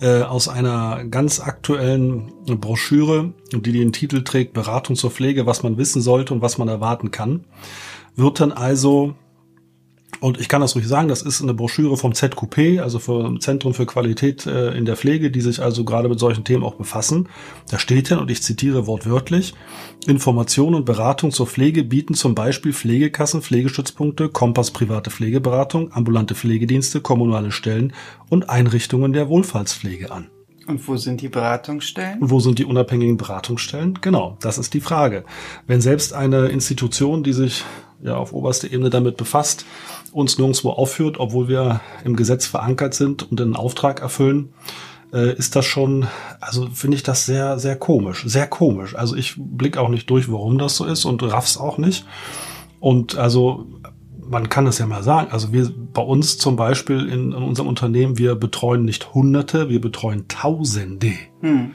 äh, 0.00 0.22
aus 0.22 0.48
einer 0.48 1.04
ganz 1.04 1.40
aktuellen 1.40 2.32
Broschüre, 2.46 3.32
die 3.52 3.72
den 3.72 3.92
Titel 3.92 4.22
trägt 4.22 4.52
Beratung 4.52 4.96
zur 4.96 5.10
Pflege, 5.10 5.46
was 5.46 5.62
man 5.62 5.78
wissen 5.78 6.02
sollte 6.02 6.34
und 6.34 6.42
was 6.42 6.58
man 6.58 6.68
erwarten 6.68 7.10
kann. 7.10 7.44
Wird 8.16 8.40
dann 8.40 8.52
also 8.52 9.14
und 10.20 10.38
ich 10.38 10.48
kann 10.48 10.60
das 10.60 10.76
ruhig 10.76 10.86
sagen, 10.86 11.08
das 11.08 11.22
ist 11.22 11.42
eine 11.42 11.54
Broschüre 11.54 11.96
vom 11.96 12.14
ZQP, 12.14 12.80
also 12.80 12.98
vom 12.98 13.40
Zentrum 13.40 13.72
für 13.72 13.86
Qualität 13.86 14.46
äh, 14.46 14.76
in 14.76 14.84
der 14.84 14.96
Pflege, 14.96 15.30
die 15.30 15.40
sich 15.40 15.62
also 15.62 15.84
gerade 15.84 16.08
mit 16.08 16.20
solchen 16.20 16.44
Themen 16.44 16.62
auch 16.62 16.74
befassen. 16.74 17.28
Da 17.70 17.78
steht 17.78 18.10
ja, 18.10 18.18
und 18.18 18.30
ich 18.30 18.42
zitiere 18.42 18.86
wortwörtlich, 18.86 19.54
Information 20.06 20.74
und 20.74 20.84
Beratung 20.84 21.30
zur 21.30 21.46
Pflege 21.46 21.84
bieten 21.84 22.14
zum 22.14 22.34
Beispiel 22.34 22.72
Pflegekassen, 22.72 23.40
Pflegestützpunkte, 23.40 24.28
Kompass 24.28 24.70
private 24.70 25.10
Pflegeberatung, 25.10 25.92
ambulante 25.92 26.34
Pflegedienste, 26.34 27.00
kommunale 27.00 27.50
Stellen 27.50 27.94
und 28.28 28.50
Einrichtungen 28.50 29.12
der 29.12 29.28
Wohlfahrtspflege 29.28 30.10
an. 30.10 30.28
Und 30.66 30.86
wo 30.86 30.96
sind 30.96 31.20
die 31.20 31.28
Beratungsstellen? 31.28 32.20
Und 32.20 32.30
wo 32.30 32.38
sind 32.40 32.58
die 32.58 32.64
unabhängigen 32.64 33.16
Beratungsstellen? 33.16 33.98
Genau, 34.02 34.36
das 34.40 34.58
ist 34.58 34.74
die 34.74 34.80
Frage. 34.80 35.24
Wenn 35.66 35.80
selbst 35.80 36.12
eine 36.12 36.48
Institution, 36.48 37.22
die 37.22 37.32
sich 37.32 37.64
ja 38.02 38.16
auf 38.16 38.32
oberster 38.32 38.70
Ebene 38.70 38.90
damit 38.90 39.16
befasst, 39.16 39.64
uns 40.12 40.38
nirgendwo 40.38 40.70
aufführt, 40.70 41.18
obwohl 41.18 41.48
wir 41.48 41.80
im 42.04 42.16
Gesetz 42.16 42.46
verankert 42.46 42.94
sind 42.94 43.30
und 43.30 43.40
einen 43.40 43.56
Auftrag 43.56 44.00
erfüllen, 44.00 44.50
äh, 45.12 45.34
ist 45.36 45.56
das 45.56 45.64
schon, 45.64 46.06
also 46.40 46.68
finde 46.72 46.96
ich 46.96 47.02
das 47.02 47.26
sehr, 47.26 47.58
sehr 47.58 47.76
komisch, 47.76 48.24
sehr 48.26 48.46
komisch. 48.46 48.94
Also 48.94 49.16
ich 49.16 49.34
blick 49.36 49.76
auch 49.76 49.88
nicht 49.88 50.08
durch, 50.10 50.30
warum 50.30 50.58
das 50.58 50.76
so 50.76 50.84
ist 50.84 51.04
und 51.04 51.22
raff's 51.22 51.56
auch 51.56 51.78
nicht. 51.78 52.04
Und 52.78 53.16
also 53.16 53.66
man 54.30 54.48
kann 54.48 54.66
es 54.66 54.78
ja 54.78 54.86
mal 54.86 55.02
sagen, 55.02 55.32
also 55.32 55.52
wir 55.52 55.70
bei 55.92 56.02
uns 56.02 56.38
zum 56.38 56.54
Beispiel 56.56 57.08
in, 57.08 57.32
in 57.32 57.42
unserem 57.42 57.68
Unternehmen, 57.68 58.16
wir 58.16 58.36
betreuen 58.36 58.84
nicht 58.84 59.12
Hunderte, 59.12 59.68
wir 59.68 59.80
betreuen 59.80 60.28
Tausende. 60.28 61.12
Hm. 61.40 61.74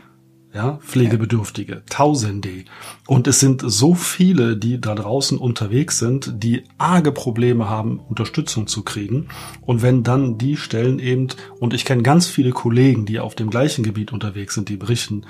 Ja, 0.55 0.77
Pflegebedürftige, 0.77 1.83
Tausende. 1.89 2.63
Und 3.07 3.27
es 3.27 3.41
sind 3.41 3.61
so 3.65 3.93
viele, 3.93 4.55
die 4.55 4.79
da 4.79 4.95
draußen 4.95 5.37
unterwegs 5.37 5.99
sind, 5.99 6.41
die 6.41 6.63
arge 6.77 7.11
Probleme 7.11 7.69
haben, 7.69 7.99
Unterstützung 7.99 8.65
zu 8.65 8.83
kriegen. 8.83 9.27
Und 9.59 9.81
wenn 9.81 10.03
dann 10.03 10.37
die 10.37 10.55
Stellen 10.55 10.99
eben, 10.99 11.27
und 11.59 11.73
ich 11.73 11.83
kenne 11.83 12.03
ganz 12.03 12.27
viele 12.27 12.51
Kollegen, 12.51 13.05
die 13.05 13.19
auf 13.19 13.35
dem 13.35 13.49
gleichen 13.49 13.83
Gebiet 13.83 14.13
unterwegs 14.13 14.55
sind, 14.55 14.69
die 14.69 14.77
berichten, 14.77 15.25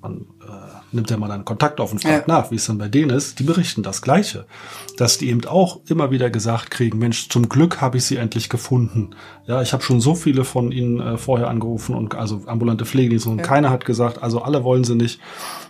man 0.00 0.22
äh, 0.40 0.69
nimmt 0.92 1.10
er 1.10 1.18
mal 1.18 1.28
dann 1.28 1.44
Kontakt 1.44 1.80
auf 1.80 1.92
und 1.92 2.02
fragt 2.02 2.28
ja. 2.28 2.34
nach, 2.34 2.50
wie 2.50 2.56
es 2.56 2.66
dann 2.66 2.78
bei 2.78 2.88
denen 2.88 3.10
ist, 3.10 3.38
die 3.38 3.42
berichten 3.42 3.82
das 3.82 4.02
Gleiche. 4.02 4.46
Dass 4.96 5.18
die 5.18 5.28
eben 5.28 5.44
auch 5.46 5.80
immer 5.88 6.10
wieder 6.10 6.30
gesagt 6.30 6.70
kriegen, 6.70 6.98
Mensch, 6.98 7.28
zum 7.28 7.48
Glück 7.48 7.80
habe 7.80 7.98
ich 7.98 8.04
sie 8.04 8.16
endlich 8.16 8.48
gefunden. 8.48 9.10
Ja, 9.46 9.62
ich 9.62 9.72
habe 9.72 9.82
schon 9.82 10.00
so 10.00 10.14
viele 10.14 10.44
von 10.44 10.72
ihnen 10.72 11.00
äh, 11.00 11.16
vorher 11.16 11.48
angerufen 11.48 11.94
und 11.94 12.14
also 12.14 12.42
ambulante 12.46 12.84
Pflegedienste 12.84 13.30
und 13.30 13.38
ja. 13.38 13.44
keiner 13.44 13.70
hat 13.70 13.84
gesagt, 13.84 14.22
also 14.22 14.42
alle 14.42 14.64
wollen 14.64 14.84
sie 14.84 14.94
nicht. 14.94 15.20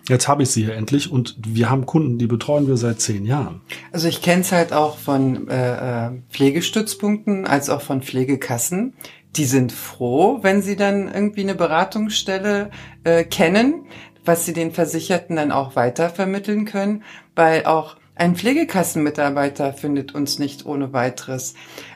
Jetzt 0.09 0.29
habe 0.29 0.43
ich 0.43 0.51
sie 0.51 0.65
hier 0.65 0.75
endlich 0.75 1.11
und 1.11 1.37
wir 1.47 1.71
haben 1.71 1.87
Kunden, 1.87 2.19
die 2.19 2.27
betreuen 2.27 2.67
wir 2.67 2.77
seit 2.77 3.01
zehn 3.01 3.25
Jahren. 3.25 3.61
Also 3.93 4.09
ich 4.09 4.23
kenne 4.23 4.43
es 4.43 4.53
halt 4.53 4.73
auch 4.73 4.99
von 4.99 5.49
äh, 5.49 6.07
äh, 6.07 6.11
Pflegestützpunkten 6.31 7.47
als 7.47 7.71
auch 7.71 7.83
von 7.83 8.03
Pflegekassen 8.03 8.95
die 9.37 9.45
sind 9.45 9.73
froh, 9.73 10.39
wenn 10.43 10.61
sie 10.61 10.77
dann 10.77 11.13
irgendwie 11.13 11.43
eine 11.43 11.55
Beratungsstelle 11.55 12.71
äh, 13.05 13.25
kennen, 13.25 13.87
was 14.25 14.45
sie 14.45 14.53
den 14.53 14.73
Versicherten 14.73 15.37
dann 15.37 15.53
auch 15.53 15.77
weitervermitteln 15.77 16.65
können, 16.65 17.05
weil 17.35 17.65
auch 17.65 17.97
ein 18.21 18.37
Pflegekassenmitarbeiter 18.37 19.73
findet 19.73 20.15
uns 20.15 20.39
nicht 20.39 20.67
ohne 20.67 20.93
weiteres. 20.93 21.55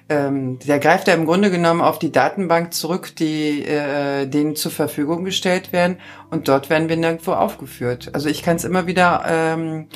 Ähm, 0.09 0.59
der 0.61 0.79
greift 0.79 1.07
ja 1.07 1.15
im 1.15 1.27
Grunde 1.27 1.51
genommen 1.51 1.83
auf 1.83 1.99
die 1.99 2.13
Datenbank 2.13 2.73
zurück, 2.73 3.15
die 3.17 3.63
äh, 3.63 4.27
denen 4.27 4.57
zur 4.57 4.73
Verfügung 4.73 5.25
gestellt 5.25 5.73
werden 5.73 5.99
und 6.31 6.49
dort 6.49 6.71
werden 6.71 6.89
wir 6.89 6.97
nirgendwo 6.97 7.33
aufgeführt. 7.33 8.11
Also 8.15 8.31
ich 8.31 8.43
kann 8.43 8.57
es 8.57 8.65
immer 8.65 8.87
wieder 8.87 9.25
ähm, 9.27 9.87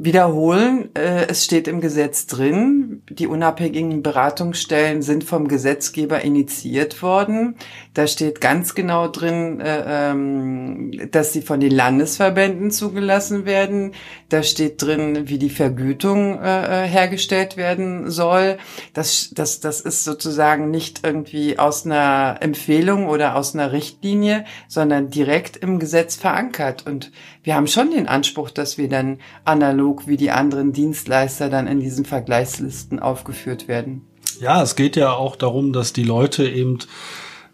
wiederholen. 0.00 0.90
Äh, 0.94 1.26
es 1.26 1.44
steht 1.44 1.66
im 1.66 1.80
Gesetz 1.80 2.26
drin, 2.26 3.02
die 3.10 3.26
unabhängigen 3.26 4.02
Beratungsstellen 4.02 5.02
sind 5.02 5.24
vom 5.24 5.48
Gesetzgeber 5.48 6.22
initiiert 6.22 7.02
worden. 7.02 7.56
Da 7.94 8.06
steht 8.06 8.40
ganz 8.40 8.76
genau 8.76 9.08
drin, 9.08 9.60
äh, 9.60 10.10
ähm, 10.10 10.92
dass 11.10 11.32
sie 11.32 11.42
von 11.42 11.58
den 11.58 11.72
Landesverbänden 11.72 12.70
zugelassen 12.70 13.44
werden. 13.44 13.92
Da 14.28 14.44
steht 14.44 14.80
drin, 14.80 15.28
wie 15.28 15.38
die 15.38 15.50
Vergütung 15.50 16.40
äh, 16.40 16.86
hergestellt 16.86 17.56
werden 17.56 18.08
soll. 18.10 18.58
Das, 18.94 19.30
das, 19.34 19.58
das 19.58 19.80
ist 19.80 20.04
sozusagen 20.04 20.70
nicht 20.70 21.00
irgendwie 21.04 21.58
aus 21.58 21.84
einer 21.84 22.36
Empfehlung 22.40 23.08
oder 23.08 23.34
aus 23.34 23.54
einer 23.54 23.72
Richtlinie, 23.72 24.44
sondern 24.68 25.10
direkt 25.10 25.56
im 25.56 25.80
Gesetz 25.80 26.14
verankert. 26.14 26.86
Und 26.86 27.10
wir 27.42 27.56
haben 27.56 27.66
schon 27.66 27.90
den 27.90 28.06
Anspruch, 28.06 28.50
dass 28.50 28.78
wir 28.78 28.88
dann 28.88 29.18
analog 29.44 29.87
wie 30.06 30.16
die 30.16 30.30
anderen 30.30 30.72
Dienstleister 30.72 31.48
dann 31.48 31.66
in 31.66 31.80
diesen 31.80 32.04
Vergleichslisten 32.04 32.98
aufgeführt 32.98 33.68
werden. 33.68 34.02
Ja, 34.40 34.62
es 34.62 34.76
geht 34.76 34.96
ja 34.96 35.12
auch 35.12 35.36
darum, 35.36 35.72
dass 35.72 35.92
die 35.92 36.04
Leute 36.04 36.48
eben 36.48 36.78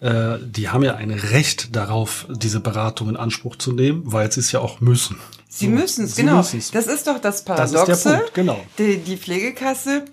äh, 0.00 0.38
die 0.44 0.68
haben 0.68 0.82
ja 0.82 0.96
ein 0.96 1.10
Recht 1.10 1.74
darauf, 1.74 2.26
diese 2.28 2.60
Beratung 2.60 3.08
in 3.08 3.16
Anspruch 3.16 3.56
zu 3.56 3.72
nehmen, 3.72 4.02
weil 4.04 4.30
sie 4.30 4.40
es 4.40 4.52
ja 4.52 4.60
auch 4.60 4.80
müssen. 4.80 5.16
Sie 5.48 5.66
so, 5.66 5.70
müssen 5.70 6.04
es, 6.04 6.16
genau. 6.16 6.38
Müssen's. 6.38 6.72
Das 6.72 6.86
ist 6.86 7.06
doch 7.06 7.20
das 7.20 7.44
Paradoxe. 7.44 7.86
Das 7.86 7.98
ist 7.98 8.04
der 8.04 8.16
Punkt, 8.16 8.34
genau. 8.34 8.60
Die, 8.76 8.98
die 8.98 9.16
Pflegekasse 9.16 10.04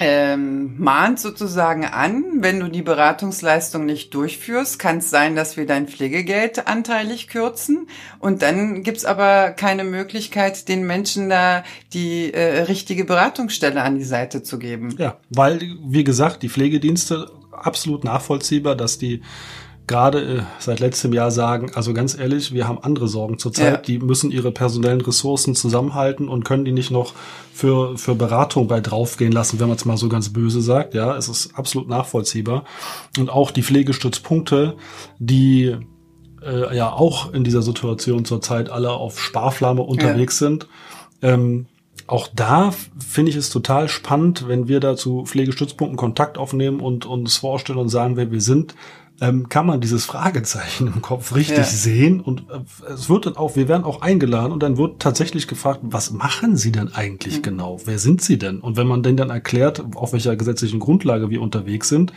ähm, 0.00 0.78
mahnt 0.78 1.18
sozusagen 1.18 1.84
an, 1.84 2.24
wenn 2.40 2.60
du 2.60 2.68
die 2.68 2.82
Beratungsleistung 2.82 3.84
nicht 3.84 4.14
durchführst, 4.14 4.78
kann 4.78 4.98
es 4.98 5.10
sein, 5.10 5.34
dass 5.34 5.56
wir 5.56 5.66
dein 5.66 5.88
Pflegegeld 5.88 6.68
anteilig 6.68 7.28
kürzen. 7.28 7.88
Und 8.18 8.42
dann 8.42 8.82
gibt's 8.82 9.04
aber 9.04 9.50
keine 9.50 9.84
Möglichkeit, 9.84 10.68
den 10.68 10.86
Menschen 10.86 11.28
da 11.28 11.64
die 11.92 12.32
äh, 12.32 12.62
richtige 12.62 13.04
Beratungsstelle 13.04 13.82
an 13.82 13.96
die 13.96 14.04
Seite 14.04 14.42
zu 14.42 14.58
geben. 14.58 14.94
Ja, 14.98 15.16
weil, 15.30 15.60
wie 15.84 16.04
gesagt, 16.04 16.42
die 16.42 16.48
Pflegedienste 16.48 17.30
absolut 17.50 18.04
nachvollziehbar, 18.04 18.76
dass 18.76 18.98
die 18.98 19.22
gerade 19.88 20.38
äh, 20.38 20.42
seit 20.58 20.78
letztem 20.78 21.12
Jahr 21.12 21.30
sagen, 21.30 21.72
also 21.74 21.92
ganz 21.92 22.16
ehrlich, 22.16 22.52
wir 22.52 22.68
haben 22.68 22.78
andere 22.82 23.08
Sorgen 23.08 23.38
zurzeit, 23.38 23.72
ja. 23.72 23.76
die 23.78 23.98
müssen 23.98 24.30
ihre 24.30 24.52
personellen 24.52 25.00
Ressourcen 25.00 25.54
zusammenhalten 25.54 26.28
und 26.28 26.44
können 26.44 26.64
die 26.64 26.72
nicht 26.72 26.90
noch 26.90 27.14
für, 27.52 27.98
für 27.98 28.14
Beratung 28.14 28.68
bei 28.68 28.80
draufgehen 28.80 29.32
lassen, 29.32 29.58
wenn 29.58 29.68
man 29.68 29.76
es 29.76 29.84
mal 29.84 29.96
so 29.96 30.08
ganz 30.08 30.32
böse 30.32 30.60
sagt. 30.60 30.94
Ja, 30.94 31.16
es 31.16 31.28
ist 31.28 31.58
absolut 31.58 31.88
nachvollziehbar. 31.88 32.64
Und 33.18 33.30
auch 33.30 33.50
die 33.50 33.64
Pflegestützpunkte, 33.64 34.76
die 35.18 35.74
äh, 36.42 36.76
ja 36.76 36.92
auch 36.92 37.32
in 37.32 37.42
dieser 37.42 37.62
Situation 37.62 38.24
zurzeit 38.24 38.70
alle 38.70 38.92
auf 38.92 39.20
Sparflamme 39.20 39.82
unterwegs 39.82 40.38
ja. 40.38 40.48
sind, 40.48 40.68
ähm, 41.22 41.66
auch 42.06 42.28
da 42.34 42.72
finde 43.06 43.30
ich 43.30 43.36
es 43.36 43.50
total 43.50 43.88
spannend, 43.88 44.48
wenn 44.48 44.66
wir 44.66 44.80
da 44.80 44.96
zu 44.96 45.24
Pflegestützpunkten 45.26 45.98
Kontakt 45.98 46.38
aufnehmen 46.38 46.80
und 46.80 47.04
uns 47.04 47.36
vorstellen 47.36 47.78
und 47.78 47.90
sagen, 47.90 48.16
wer 48.16 48.30
wir 48.30 48.40
sind, 48.40 48.74
ähm, 49.20 49.48
kann 49.48 49.66
man 49.66 49.80
dieses 49.80 50.04
Fragezeichen 50.04 50.86
im 50.86 51.02
Kopf 51.02 51.34
richtig 51.34 51.58
ja. 51.58 51.64
sehen 51.64 52.20
und 52.20 52.44
äh, 52.50 52.92
es 52.92 53.08
wird 53.08 53.26
dann 53.26 53.36
auch, 53.36 53.56
wir 53.56 53.68
werden 53.68 53.84
auch 53.84 54.00
eingeladen 54.00 54.52
und 54.52 54.62
dann 54.62 54.76
wird 54.76 55.00
tatsächlich 55.00 55.48
gefragt, 55.48 55.80
was 55.82 56.12
machen 56.12 56.56
Sie 56.56 56.72
denn 56.72 56.92
eigentlich 56.94 57.38
mhm. 57.38 57.42
genau? 57.42 57.80
Wer 57.84 57.98
sind 57.98 58.22
Sie 58.22 58.38
denn? 58.38 58.60
Und 58.60 58.76
wenn 58.76 58.86
man 58.86 59.02
denen 59.02 59.16
dann 59.16 59.30
erklärt, 59.30 59.82
auf 59.94 60.12
welcher 60.12 60.36
gesetzlichen 60.36 60.78
Grundlage 60.78 61.30
wir 61.30 61.42
unterwegs 61.42 61.88
sind, 61.88 62.12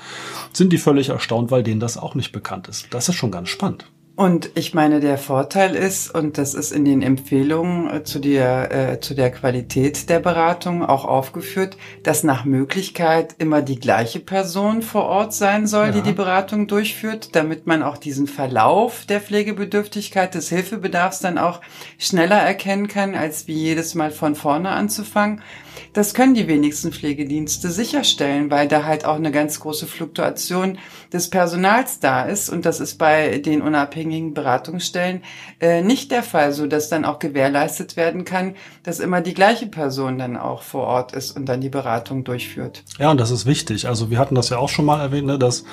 sind 0.53 0.72
die 0.74 0.77
völlig 0.77 1.10
erstaunt, 1.10 1.51
weil 1.51 1.63
denen 1.63 1.79
das 1.79 1.98
auch 1.98 2.15
nicht 2.15 2.31
bekannt 2.31 2.67
ist. 2.67 2.88
Das 2.91 3.10
ist 3.10 3.15
schon 3.15 3.31
ganz 3.31 3.50
spannend. 3.50 3.86
Und 4.22 4.51
ich 4.54 4.75
meine, 4.75 5.00
der 5.00 5.18
Vorteil 5.18 5.74
ist, 5.74 6.13
und 6.13 6.38
das 6.38 6.54
ist 6.54 6.72
in 6.72 6.86
den 6.86 7.01
Empfehlungen 7.01 7.90
äh, 7.90 8.04
zu 8.04 8.20
der, 8.20 8.92
äh, 8.92 9.00
zu 9.00 9.16
der 9.16 9.32
Qualität 9.32 10.12
der 10.12 10.20
Beratung 10.20 10.86
auch 10.86 11.06
aufgeführt, 11.06 11.75
dass 12.04 12.24
nach 12.24 12.46
Möglichkeit 12.46 13.34
immer 13.40 13.63
die 13.63 13.80
gleiche 13.80 14.20
Person 14.20 14.84
vor 14.84 15.06
Ort 15.06 15.34
sein 15.34 15.66
soll, 15.66 15.88
ja. 15.88 15.92
die 15.94 16.04
die 16.04 16.12
Beratung 16.12 16.68
durchführt, 16.68 17.36
damit 17.36 17.66
man 17.66 17.82
auch 17.82 17.98
diesen 17.98 18.28
Verlauf 18.28 19.08
der 19.08 19.22
Pflegebedürftigkeit, 19.22 20.36
des 20.36 20.50
Hilfebedarfs 20.50 21.18
dann 21.22 21.40
auch 21.40 21.60
schneller 21.98 22.38
erkennen 22.38 22.88
kann, 22.88 23.16
als 23.16 23.48
wie 23.48 23.56
jedes 23.56 23.96
Mal 23.96 24.12
von 24.12 24.36
vorne 24.36 24.70
anzufangen. 24.70 25.42
Das 25.94 26.13
können 26.13 26.34
die 26.34 26.48
wenigsten 26.48 26.92
Pflegedienste 26.92 27.70
sicherstellen, 27.70 28.50
weil 28.50 28.68
da 28.68 28.86
halt 28.86 29.06
auch 29.06 29.16
eine 29.16 29.32
ganz 29.32 29.60
große 29.60 29.88
Fluktuation 29.88 30.78
des 31.12 31.30
Personals 31.30 32.00
da 32.00 32.24
ist. 32.24 32.50
Und 32.50 32.66
das 32.66 32.80
ist 32.80 32.98
bei 32.98 33.40
den 33.40 33.62
unabhängigen 33.62 34.34
Beratungsstellen 34.34 35.22
äh, 35.60 35.82
nicht 35.82 36.12
der 36.12 36.24
Fall, 36.24 36.54
so 36.54 36.68
dass 36.68 36.90
dann 36.90 37.06
auch 37.06 37.20
gewährleistet 37.20 37.98
werden 37.98 38.25
kann, 38.25 38.56
dass 38.84 39.00
immer 39.00 39.22
die 39.22 39.34
gleiche 39.34 39.68
Person 39.68 40.18
dann 40.18 40.38
auch 40.38 40.62
vor 40.62 40.88
Ort 40.88 41.13
ist 41.13 41.32
und 41.36 41.46
dann 41.48 41.62
die 41.62 41.70
Beratung 41.70 42.24
durchführt. 42.24 42.84
Ja, 43.00 43.12
und 43.12 43.20
das 43.20 43.32
ist 43.32 43.46
wichtig. 43.46 43.88
Also 43.88 44.10
wir 44.10 44.20
hatten 44.20 44.36
das 44.36 44.50
ja 44.50 44.58
auch 44.58 44.70
schon 44.70 44.86
mal 44.86 45.01
erwähnt, 45.01 45.28
ne, 45.28 45.38
dass 45.38 45.66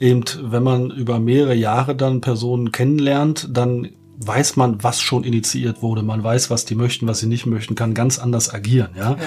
eben, 0.00 0.24
wenn 0.40 0.62
man 0.62 0.90
über 0.90 1.18
mehrere 1.18 1.54
Jahre 1.54 1.94
dann 1.94 2.20
Personen 2.20 2.72
kennenlernt, 2.72 3.48
dann 3.52 3.90
weiß 4.18 4.56
man, 4.56 4.82
was 4.82 5.00
schon 5.00 5.24
initiiert 5.24 5.82
wurde. 5.82 6.02
Man 6.02 6.22
weiß, 6.22 6.50
was 6.50 6.64
die 6.64 6.74
möchten, 6.74 7.06
was 7.06 7.20
sie 7.20 7.26
nicht 7.26 7.46
möchten, 7.46 7.74
kann 7.74 7.94
ganz 7.94 8.18
anders 8.18 8.52
agieren. 8.52 8.90
Ja. 8.96 9.12
ja. 9.12 9.18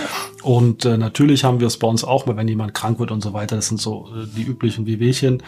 Und 0.41 0.85
äh, 0.85 0.97
natürlich 0.97 1.43
haben 1.43 1.59
wir 1.59 1.67
es 1.67 1.77
bei 1.77 1.87
uns 1.87 2.03
auch, 2.03 2.25
wenn 2.27 2.47
jemand 2.47 2.73
krank 2.73 2.99
wird 2.99 3.11
und 3.11 3.21
so 3.21 3.33
weiter. 3.33 3.55
Das 3.55 3.67
sind 3.67 3.79
so 3.79 4.09
äh, 4.15 4.25
die 4.35 4.43
üblichen 4.43 4.85
Wehwehchen. 4.85 5.43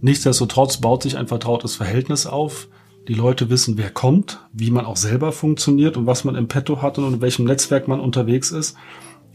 Nichtsdestotrotz 0.00 0.78
baut 0.78 1.02
sich 1.02 1.16
ein 1.16 1.26
vertrautes 1.26 1.76
Verhältnis 1.76 2.26
auf. 2.26 2.68
Die 3.08 3.14
Leute 3.14 3.50
wissen, 3.50 3.76
wer 3.76 3.90
kommt, 3.90 4.40
wie 4.52 4.70
man 4.70 4.86
auch 4.86 4.96
selber 4.96 5.32
funktioniert 5.32 5.96
und 5.96 6.06
was 6.06 6.24
man 6.24 6.36
im 6.36 6.48
Petto 6.48 6.80
hat 6.80 6.98
und 6.98 7.14
in 7.14 7.20
welchem 7.20 7.44
Netzwerk 7.44 7.88
man 7.88 7.98
unterwegs 7.98 8.50
ist. 8.50 8.76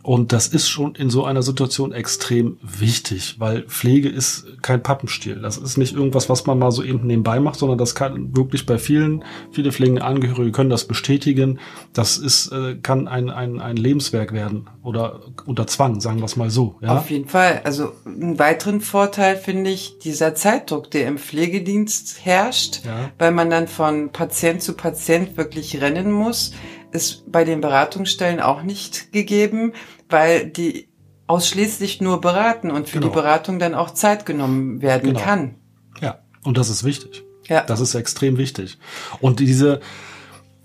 Und 0.05 0.33
das 0.33 0.47
ist 0.47 0.69
schon 0.69 0.93
in 0.93 1.09
so 1.09 1.25
einer 1.25 1.41
Situation 1.41 1.91
extrem 1.91 2.59
wichtig, 2.61 3.37
weil 3.39 3.63
Pflege 3.63 4.07
ist 4.07 4.45
kein 4.61 4.83
Pappenstiel. 4.83 5.41
Das 5.41 5.57
ist 5.57 5.77
nicht 5.77 5.95
irgendwas, 5.95 6.29
was 6.29 6.45
man 6.45 6.59
mal 6.59 6.69
so 6.69 6.83
eben 6.83 7.07
nebenbei 7.07 7.39
macht, 7.39 7.57
sondern 7.57 7.79
das 7.79 7.95
kann 7.95 8.37
wirklich 8.37 8.67
bei 8.67 8.77
vielen, 8.77 9.23
viele 9.51 9.71
pflegende 9.71 10.03
Angehörige 10.03 10.51
können 10.51 10.69
das 10.69 10.85
bestätigen. 10.85 11.59
Das 11.91 12.19
ist, 12.19 12.51
äh, 12.51 12.75
kann 12.75 13.07
ein, 13.07 13.31
ein, 13.31 13.59
ein 13.59 13.77
Lebenswerk 13.77 14.31
werden 14.31 14.69
oder 14.83 15.21
unter 15.47 15.65
Zwang, 15.65 15.99
sagen 15.99 16.19
wir 16.19 16.25
es 16.25 16.35
mal 16.35 16.51
so. 16.51 16.75
Ja? 16.81 16.99
Auf 16.99 17.09
jeden 17.09 17.27
Fall. 17.27 17.61
Also 17.63 17.91
einen 18.05 18.37
weiteren 18.37 18.81
Vorteil 18.81 19.35
finde 19.35 19.71
ich 19.71 19.97
dieser 19.97 20.35
Zeitdruck, 20.35 20.91
der 20.91 21.07
im 21.07 21.17
Pflegedienst 21.17 22.23
herrscht, 22.23 22.85
ja. 22.85 23.09
weil 23.17 23.31
man 23.31 23.49
dann 23.49 23.67
von 23.67 24.11
Patient 24.11 24.61
zu 24.61 24.73
Patient 24.73 25.35
wirklich 25.35 25.81
rennen 25.81 26.11
muss 26.11 26.51
ist 26.95 27.31
bei 27.31 27.43
den 27.43 27.61
Beratungsstellen 27.61 28.39
auch 28.39 28.63
nicht 28.63 29.11
gegeben, 29.11 29.73
weil 30.09 30.47
die 30.47 30.87
ausschließlich 31.27 32.01
nur 32.01 32.21
beraten 32.21 32.71
und 32.71 32.87
für 32.87 32.99
genau. 32.99 33.11
die 33.11 33.13
Beratung 33.13 33.59
dann 33.59 33.73
auch 33.73 33.91
Zeit 33.91 34.25
genommen 34.25 34.81
werden 34.81 35.13
genau. 35.13 35.19
kann. 35.19 35.55
Ja, 36.01 36.19
und 36.43 36.57
das 36.57 36.69
ist 36.69 36.83
wichtig. 36.83 37.23
Ja. 37.47 37.61
Das 37.63 37.79
ist 37.79 37.95
extrem 37.95 38.37
wichtig. 38.37 38.77
Und 39.21 39.39
diese, 39.39 39.79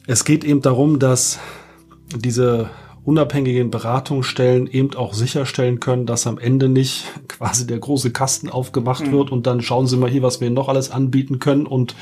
es 0.07 0.25
geht 0.25 0.45
eben 0.45 0.63
darum, 0.63 0.99
dass 0.99 1.39
diese 2.15 2.71
unabhängigen 3.05 3.71
Beratungsstellen 3.71 4.67
eben 4.67 4.95
auch 4.95 5.15
sicherstellen 5.15 5.81
können, 5.81 6.07
dass 6.07 6.27
am 6.27 6.39
Ende 6.39 6.69
nicht 6.69 7.05
quasi 7.29 7.67
der 7.67 7.79
große 7.79 8.13
Kasten 8.13 8.49
aufgemacht 8.49 9.07
mhm. 9.07 9.13
wird 9.13 9.33
und 9.33 9.47
dann 9.47 9.63
schauen 9.63 9.87
Sie 9.87 9.97
mal 9.97 10.11
hier, 10.11 10.23
was 10.23 10.41
wir 10.41 10.51
noch 10.51 10.69
alles 10.69 10.91
anbieten 10.91 11.39
können 11.39 11.67
und 11.67 11.95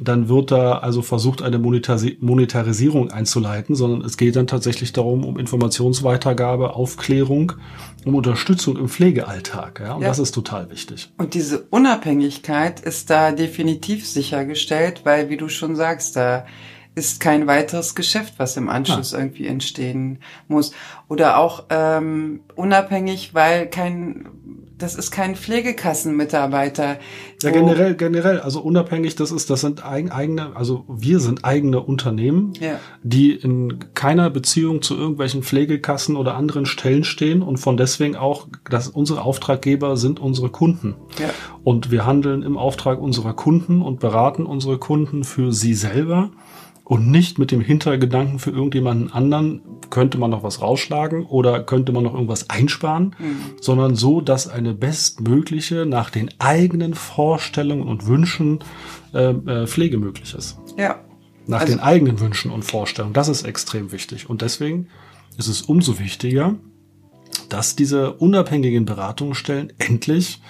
dann 0.00 0.28
wird 0.28 0.50
da 0.50 0.78
also 0.78 1.02
versucht, 1.02 1.42
eine 1.42 1.58
Monetarisierung 1.58 3.10
einzuleiten, 3.10 3.74
sondern 3.74 4.02
es 4.02 4.16
geht 4.16 4.36
dann 4.36 4.46
tatsächlich 4.46 4.92
darum, 4.92 5.24
um 5.24 5.38
Informationsweitergabe, 5.38 6.74
Aufklärung, 6.74 7.52
um 8.04 8.14
Unterstützung 8.14 8.76
im 8.78 8.88
Pflegealltag. 8.88 9.80
Ja? 9.80 9.94
Und 9.94 10.02
ja. 10.02 10.08
das 10.08 10.18
ist 10.18 10.32
total 10.32 10.70
wichtig. 10.70 11.12
Und 11.18 11.34
diese 11.34 11.60
Unabhängigkeit 11.70 12.80
ist 12.80 13.10
da 13.10 13.32
definitiv 13.32 14.06
sichergestellt, 14.06 15.02
weil, 15.04 15.28
wie 15.28 15.36
du 15.36 15.48
schon 15.48 15.76
sagst, 15.76 16.16
da 16.16 16.46
ist 16.94 17.20
kein 17.20 17.46
weiteres 17.46 17.94
Geschäft, 17.94 18.34
was 18.36 18.56
im 18.56 18.68
Anschluss 18.68 19.12
ja. 19.12 19.18
irgendwie 19.18 19.46
entstehen 19.46 20.18
muss. 20.48 20.72
Oder 21.08 21.38
auch 21.38 21.64
ähm, 21.70 22.40
unabhängig, 22.54 23.34
weil 23.34 23.68
kein 23.68 24.28
das 24.78 24.94
ist 24.94 25.10
kein 25.10 25.36
Pflegekassenmitarbeiter. 25.36 26.98
Ja, 27.42 27.50
generell, 27.50 27.94
generell, 27.94 28.40
also 28.40 28.60
unabhängig, 28.60 29.14
das 29.14 29.32
ist, 29.32 29.50
das 29.50 29.60
sind 29.60 29.84
eigene, 29.84 30.56
also 30.56 30.84
wir 30.88 31.20
sind 31.20 31.44
eigene 31.44 31.80
Unternehmen, 31.80 32.52
ja. 32.60 32.78
die 33.02 33.32
in 33.32 33.78
keiner 33.94 34.30
Beziehung 34.30 34.82
zu 34.82 34.96
irgendwelchen 34.96 35.42
Pflegekassen 35.42 36.16
oder 36.16 36.34
anderen 36.34 36.66
Stellen 36.66 37.04
stehen 37.04 37.42
und 37.42 37.58
von 37.58 37.76
deswegen 37.76 38.16
auch, 38.16 38.48
dass 38.70 38.88
unsere 38.88 39.22
Auftraggeber 39.22 39.96
sind 39.96 40.20
unsere 40.20 40.50
Kunden. 40.50 40.96
Ja. 41.18 41.30
Und 41.64 41.90
wir 41.90 42.06
handeln 42.06 42.42
im 42.42 42.56
Auftrag 42.56 43.00
unserer 43.00 43.34
Kunden 43.34 43.82
und 43.82 44.00
beraten 44.00 44.46
unsere 44.46 44.78
Kunden 44.78 45.24
für 45.24 45.52
sie 45.52 45.74
selber 45.74 46.30
und 46.92 47.10
nicht 47.10 47.38
mit 47.38 47.50
dem 47.50 47.62
Hintergedanken 47.62 48.38
für 48.38 48.50
irgendjemanden 48.50 49.10
anderen, 49.10 49.62
könnte 49.88 50.18
man 50.18 50.30
noch 50.30 50.42
was 50.42 50.60
rausschlagen 50.60 51.24
oder 51.24 51.62
könnte 51.62 51.90
man 51.90 52.04
noch 52.04 52.12
irgendwas 52.12 52.50
einsparen, 52.50 53.16
mhm. 53.18 53.36
sondern 53.62 53.94
so, 53.94 54.20
dass 54.20 54.46
eine 54.46 54.74
bestmögliche, 54.74 55.86
nach 55.86 56.10
den 56.10 56.28
eigenen 56.38 56.92
Vorstellungen 56.92 57.88
und 57.88 58.06
Wünschen 58.06 58.58
äh, 59.14 59.30
äh, 59.30 59.66
Pflege 59.66 59.96
möglich 59.96 60.34
ist. 60.34 60.58
Ja. 60.76 61.00
Nach 61.46 61.62
also, 61.62 61.72
den 61.72 61.80
eigenen 61.80 62.20
Wünschen 62.20 62.50
und 62.50 62.62
Vorstellungen. 62.62 63.14
Das 63.14 63.28
ist 63.28 63.44
extrem 63.44 63.90
wichtig. 63.90 64.28
Und 64.28 64.42
deswegen 64.42 64.88
ist 65.38 65.48
es 65.48 65.62
umso 65.62 65.98
wichtiger, 65.98 66.56
dass 67.48 67.74
diese 67.74 68.12
unabhängigen 68.12 68.84
Beratungsstellen 68.84 69.72
endlich 69.78 70.42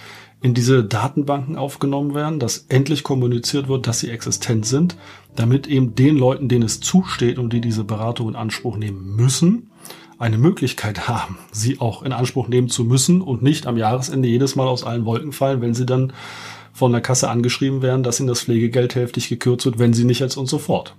in 0.43 0.55
diese 0.55 0.85
Datenbanken 0.85 1.57
aufgenommen 1.57 2.15
werden, 2.15 2.41
dass 2.41 2.67
endlich 2.69 3.05
kommuniziert 3.05 3.69
wird, 3.69 3.87
dass 3.87 4.01
sie 4.01 4.11
existent 4.11 4.67
sind, 4.67 4.97
damit 5.37 5.67
eben 5.69 5.95
den 5.95 6.17
Leuten, 6.17 6.49
denen 6.49 6.65
es 6.65 6.81
zusteht 6.81 7.39
und 7.39 7.53
die 7.53 7.61
diese 7.61 7.85
Beratung 7.85 8.29
in 8.29 8.37
Anspruch 8.37 8.77
nehmen 8.77 9.15
müssen, 9.15 9.71
eine 10.19 10.39
Möglichkeit 10.39 11.09
haben, 11.09 11.39
sie 11.53 11.81
auch 11.81 12.03
in 12.03 12.13
Anspruch 12.13 12.49
nehmen 12.49 12.69
zu 12.69 12.85
müssen 12.85 13.23
und 13.23 13.43
nicht 13.43 13.67
am 13.67 13.77
Jahresende 13.77 14.29
jedes 14.29 14.57
Mal 14.57 14.67
aus 14.67 14.85
allen 14.85 15.05
Wolken 15.05 15.33
fallen, 15.33 15.61
wenn 15.61 15.75
sie 15.75 15.87
dann 15.87 16.13
von 16.73 16.93
der 16.93 17.01
Kasse 17.01 17.29
angeschrieben 17.29 17.83
werden, 17.83 18.03
dass 18.03 18.19
ihnen 18.19 18.29
das 18.29 18.43
Pflegegeld 18.43 18.95
hälftig 18.95 19.29
gekürzt 19.29 19.67
wird, 19.67 19.79
wenn 19.79 19.95
sie 19.95 20.05
nicht 20.05 20.21
jetzt 20.21 20.37
und 20.37 20.47
so 20.47 20.59
fort. 20.59 20.95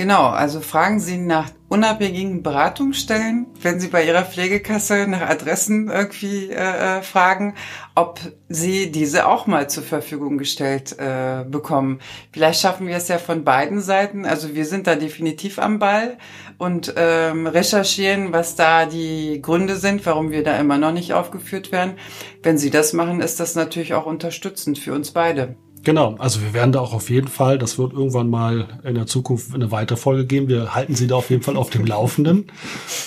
Genau, 0.00 0.28
also 0.28 0.62
fragen 0.62 0.98
Sie 0.98 1.18
nach 1.18 1.50
unabhängigen 1.68 2.42
Beratungsstellen, 2.42 3.48
wenn 3.60 3.80
Sie 3.80 3.88
bei 3.88 4.06
Ihrer 4.06 4.24
Pflegekasse 4.24 5.06
nach 5.06 5.20
Adressen 5.20 5.90
irgendwie 5.90 6.48
äh, 6.48 6.54
äh, 6.54 7.02
fragen, 7.02 7.54
ob 7.94 8.18
Sie 8.48 8.90
diese 8.90 9.28
auch 9.28 9.46
mal 9.46 9.68
zur 9.68 9.82
Verfügung 9.82 10.38
gestellt 10.38 10.98
äh, 10.98 11.44
bekommen. 11.46 11.98
Vielleicht 12.32 12.62
schaffen 12.62 12.86
wir 12.86 12.96
es 12.96 13.08
ja 13.08 13.18
von 13.18 13.44
beiden 13.44 13.82
Seiten. 13.82 14.24
Also 14.24 14.54
wir 14.54 14.64
sind 14.64 14.86
da 14.86 14.94
definitiv 14.94 15.58
am 15.58 15.78
Ball 15.78 16.16
und 16.56 16.94
ähm, 16.96 17.46
recherchieren, 17.46 18.32
was 18.32 18.56
da 18.56 18.86
die 18.86 19.42
Gründe 19.42 19.76
sind, 19.76 20.06
warum 20.06 20.30
wir 20.30 20.42
da 20.42 20.56
immer 20.56 20.78
noch 20.78 20.92
nicht 20.92 21.12
aufgeführt 21.12 21.72
werden. 21.72 21.98
Wenn 22.42 22.56
Sie 22.56 22.70
das 22.70 22.94
machen, 22.94 23.20
ist 23.20 23.38
das 23.38 23.54
natürlich 23.54 23.92
auch 23.92 24.06
unterstützend 24.06 24.78
für 24.78 24.94
uns 24.94 25.10
beide. 25.10 25.56
Genau, 25.82 26.14
also 26.18 26.42
wir 26.42 26.52
werden 26.52 26.72
da 26.72 26.80
auch 26.80 26.92
auf 26.92 27.08
jeden 27.08 27.28
Fall, 27.28 27.58
das 27.58 27.78
wird 27.78 27.94
irgendwann 27.94 28.28
mal 28.28 28.68
in 28.84 28.94
der 28.94 29.06
Zukunft 29.06 29.54
eine 29.54 29.70
weitere 29.70 29.96
Folge 29.96 30.26
geben. 30.26 30.48
Wir 30.48 30.74
halten 30.74 30.94
Sie 30.94 31.06
da 31.06 31.14
auf 31.16 31.30
jeden 31.30 31.42
Fall 31.42 31.56
auf 31.56 31.70
dem 31.70 31.86
Laufenden. 31.86 32.52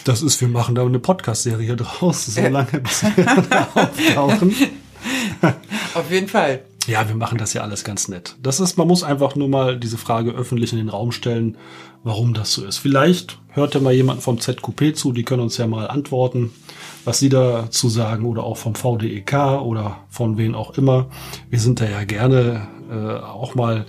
Das 0.06 0.24
ist, 0.24 0.42
wir 0.42 0.48
machen 0.48 0.74
da 0.74 0.84
eine 0.84 1.00
Podcast-Serie 1.00 1.76
draus, 1.76 2.26
so 2.26 2.42
lange 2.42 2.80
bis 2.80 3.04
wir 3.16 3.26
da 3.50 3.68
auftauchen. 3.74 4.56
Auf 5.94 6.10
jeden 6.10 6.30
Fall. 6.30 6.64
Ja, 6.88 7.08
wir 7.08 7.16
machen 7.16 7.38
das 7.38 7.54
ja 7.54 7.62
alles 7.62 7.84
ganz 7.84 8.08
nett. 8.10 8.36
Das 8.42 8.60
ist, 8.60 8.78
man 8.78 8.88
muss 8.88 9.04
einfach 9.04 9.36
nur 9.36 9.48
mal 9.48 9.80
diese 9.80 9.98
Frage 9.98 10.32
öffentlich 10.32 10.74
in 10.74 10.80
den 10.80 10.90
Raum 10.90 11.12
stellen, 11.12 11.58
warum 12.04 12.34
das 12.34 12.52
so 12.52 12.66
ist. 12.66 12.78
Vielleicht 12.78 13.40
hört 13.50 13.74
ja 13.74 13.80
mal 13.80 13.94
jemand 13.94 14.22
vom 14.22 14.40
ZQP 14.40 14.96
zu, 14.96 15.14
die 15.14 15.24
können 15.24 15.42
uns 15.42 15.58
ja 15.58 15.66
mal 15.66 15.88
antworten, 15.88 16.52
was 17.06 17.20
sie 17.20 17.30
dazu 17.30 17.88
sagen 17.88 18.26
oder 18.26 18.44
auch 18.44 18.58
vom 18.58 18.76
VDEK 18.76 19.62
oder 19.62 20.04
von 20.10 20.38
wen 20.38 20.56
auch 20.56 20.78
immer. 20.78 21.10
Wir 21.50 21.60
sind 21.60 21.80
da 21.80 21.86
ja 21.86 22.04
gerne 22.04 22.68
äh, 22.92 23.24
auch 23.24 23.56
mal 23.56 23.86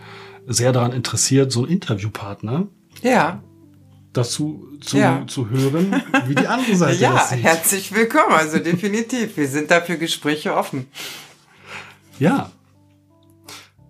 sehr 0.47 0.73
daran 0.73 0.93
interessiert, 0.93 1.51
so 1.51 1.65
ein 1.65 1.71
Interviewpartner. 1.71 2.69
Ja. 3.03 3.43
Dazu 4.13 4.69
zu, 4.81 4.99
ja. 4.99 5.25
zu 5.27 5.51
hören, 5.51 6.01
wie 6.27 6.37
die 6.37 6.47
andere 6.47 6.77
Seite 6.77 6.97
ja, 7.01 7.15
das 7.15 7.31
sieht. 7.31 7.43
Ja, 7.43 7.51
herzlich 7.51 7.93
willkommen. 7.93 8.35
Also 8.35 8.59
definitiv. 8.59 9.37
Wir 9.37 9.49
sind 9.49 9.73
da 9.73 9.81
für 9.81 9.99
Gespräche 9.99 10.55
offen. 10.55 10.87
Ja. 12.21 12.53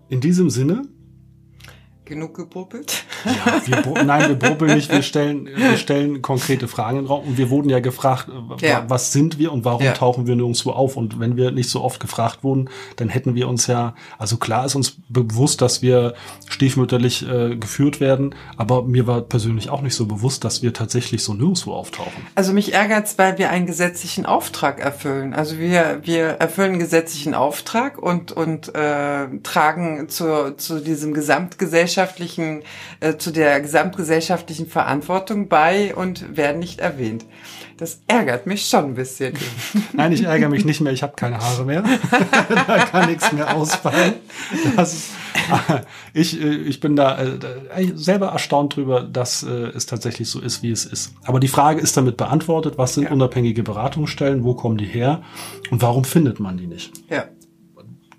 In 0.08 0.20
diesem 0.20 0.50
Sinne 0.50 0.82
genug 2.04 2.34
gebubbelt? 2.34 3.04
Ja, 3.24 3.62
wir, 3.64 4.04
nein, 4.04 4.28
wir 4.28 4.34
bubbeln 4.34 4.74
nicht. 4.74 4.90
Wir 4.90 5.02
stellen, 5.02 5.46
wir 5.56 5.76
stellen 5.76 6.20
konkrete 6.22 6.68
Fragen 6.68 6.98
in 6.98 7.04
den 7.04 7.08
Raum. 7.08 7.26
Und 7.28 7.38
wir 7.38 7.50
wurden 7.50 7.70
ja 7.70 7.80
gefragt, 7.80 8.28
ja. 8.60 8.84
was 8.88 9.12
sind 9.12 9.38
wir 9.38 9.52
und 9.52 9.64
warum 9.64 9.82
ja. 9.82 9.92
tauchen 9.92 10.26
wir 10.26 10.36
nirgendwo 10.36 10.70
auf? 10.72 10.96
Und 10.96 11.18
wenn 11.20 11.36
wir 11.36 11.50
nicht 11.50 11.70
so 11.70 11.82
oft 11.82 12.00
gefragt 12.00 12.44
wurden, 12.44 12.68
dann 12.96 13.08
hätten 13.08 13.34
wir 13.34 13.48
uns 13.48 13.66
ja, 13.66 13.94
also 14.18 14.36
klar 14.36 14.66
ist 14.66 14.74
uns 14.74 14.96
bewusst, 15.08 15.62
dass 15.62 15.80
wir 15.80 16.14
stiefmütterlich 16.48 17.26
äh, 17.26 17.56
geführt 17.56 18.00
werden. 18.00 18.34
Aber 18.56 18.82
mir 18.82 19.06
war 19.06 19.22
persönlich 19.22 19.70
auch 19.70 19.80
nicht 19.80 19.94
so 19.94 20.06
bewusst, 20.06 20.44
dass 20.44 20.62
wir 20.62 20.74
tatsächlich 20.74 21.24
so 21.24 21.32
nirgendwo 21.32 21.72
auftauchen. 21.72 22.26
Also 22.34 22.52
mich 22.52 22.74
ärgert's, 22.74 23.16
weil 23.18 23.38
wir 23.38 23.50
einen 23.50 23.66
gesetzlichen 23.66 24.26
Auftrag 24.26 24.80
erfüllen. 24.80 25.32
Also 25.32 25.58
wir, 25.58 26.00
wir 26.02 26.24
erfüllen 26.24 26.72
einen 26.72 26.80
gesetzlichen 26.80 27.34
Auftrag 27.34 27.98
und, 27.98 28.32
und 28.32 28.74
äh, 28.74 29.28
tragen 29.42 30.08
zu, 30.08 30.54
zu 30.56 30.80
diesem 30.80 31.14
Gesamtgesellschaft 31.14 31.93
gesellschaftlichen, 31.94 32.62
äh, 33.00 33.16
zu 33.16 33.30
der 33.30 33.60
gesamtgesellschaftlichen 33.60 34.66
Verantwortung 34.66 35.48
bei 35.48 35.94
und 35.94 36.36
werden 36.36 36.58
nicht 36.58 36.80
erwähnt. 36.80 37.24
Das 37.76 38.00
ärgert 38.06 38.46
mich 38.46 38.66
schon 38.66 38.84
ein 38.84 38.94
bisschen. 38.94 39.34
Nein, 39.92 40.12
ich 40.12 40.22
ärgere 40.22 40.48
mich 40.48 40.64
nicht 40.64 40.80
mehr. 40.80 40.92
Ich 40.92 41.02
habe 41.02 41.14
keine 41.16 41.38
Haare 41.38 41.64
mehr. 41.64 41.82
da 42.66 42.78
kann 42.78 43.10
nichts 43.10 43.32
mehr 43.32 43.54
ausfallen. 43.56 44.14
Das, 44.76 45.10
ich, 46.12 46.40
äh, 46.40 46.54
ich 46.54 46.80
bin 46.80 46.94
da 46.94 47.20
äh, 47.20 47.92
selber 47.94 48.28
erstaunt 48.28 48.76
drüber, 48.76 49.02
dass 49.02 49.42
äh, 49.42 49.50
es 49.74 49.86
tatsächlich 49.86 50.28
so 50.28 50.40
ist, 50.40 50.62
wie 50.62 50.70
es 50.70 50.84
ist. 50.84 51.14
Aber 51.24 51.40
die 51.40 51.48
Frage 51.48 51.80
ist 51.80 51.96
damit 51.96 52.16
beantwortet, 52.16 52.78
was 52.78 52.94
sind 52.94 53.04
ja. 53.04 53.10
unabhängige 53.10 53.62
Beratungsstellen, 53.62 54.44
wo 54.44 54.54
kommen 54.54 54.78
die 54.78 54.86
her 54.86 55.22
und 55.70 55.82
warum 55.82 56.04
findet 56.04 56.38
man 56.38 56.56
die 56.56 56.66
nicht? 56.66 56.92
Ja 57.08 57.24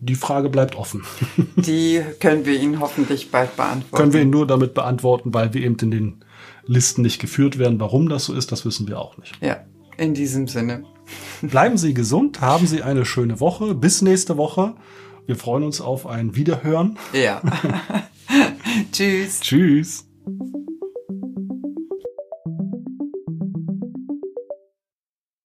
die 0.06 0.16
Frage 0.16 0.50
bleibt 0.50 0.76
offen. 0.76 1.04
Die 1.56 2.02
können 2.20 2.46
wir 2.46 2.60
Ihnen 2.60 2.80
hoffentlich 2.80 3.32
bald 3.32 3.56
beantworten. 3.56 3.96
Können 3.96 4.14
wir 4.14 4.22
Ihnen 4.22 4.32
nur 4.32 4.48
damit 4.48 4.74
beantworten, 4.74 5.34
weil 5.34 5.54
wir 5.54 5.62
eben 5.62 5.78
in 5.82 5.92
den 5.92 6.26
Listen 6.66 7.02
nicht 7.02 7.20
geführt 7.20 7.58
werden. 7.58 7.80
Warum 7.80 8.10
das 8.10 8.26
so 8.26 8.34
ist, 8.34 8.52
das 8.52 8.66
wissen 8.66 8.88
wir 8.88 9.00
auch 9.00 9.18
nicht. 9.18 9.34
Ja, 9.42 9.66
in 9.98 10.14
diesem 10.14 10.48
Sinne. 10.48 10.84
Bleiben 11.42 11.78
Sie 11.78 11.94
gesund, 11.94 12.42
haben 12.42 12.68
Sie 12.68 12.82
eine 12.82 13.06
schöne 13.06 13.40
Woche. 13.40 13.76
Bis 13.76 14.02
nächste 14.02 14.38
Woche. 14.38 14.76
Wir 15.26 15.36
freuen 15.36 15.64
uns 15.64 15.82
auf 15.82 16.06
ein 16.06 16.36
Wiederhören. 16.36 16.98
Ja. 17.14 17.42
Tschüss. 18.92 19.40
Tschüss. 19.40 20.06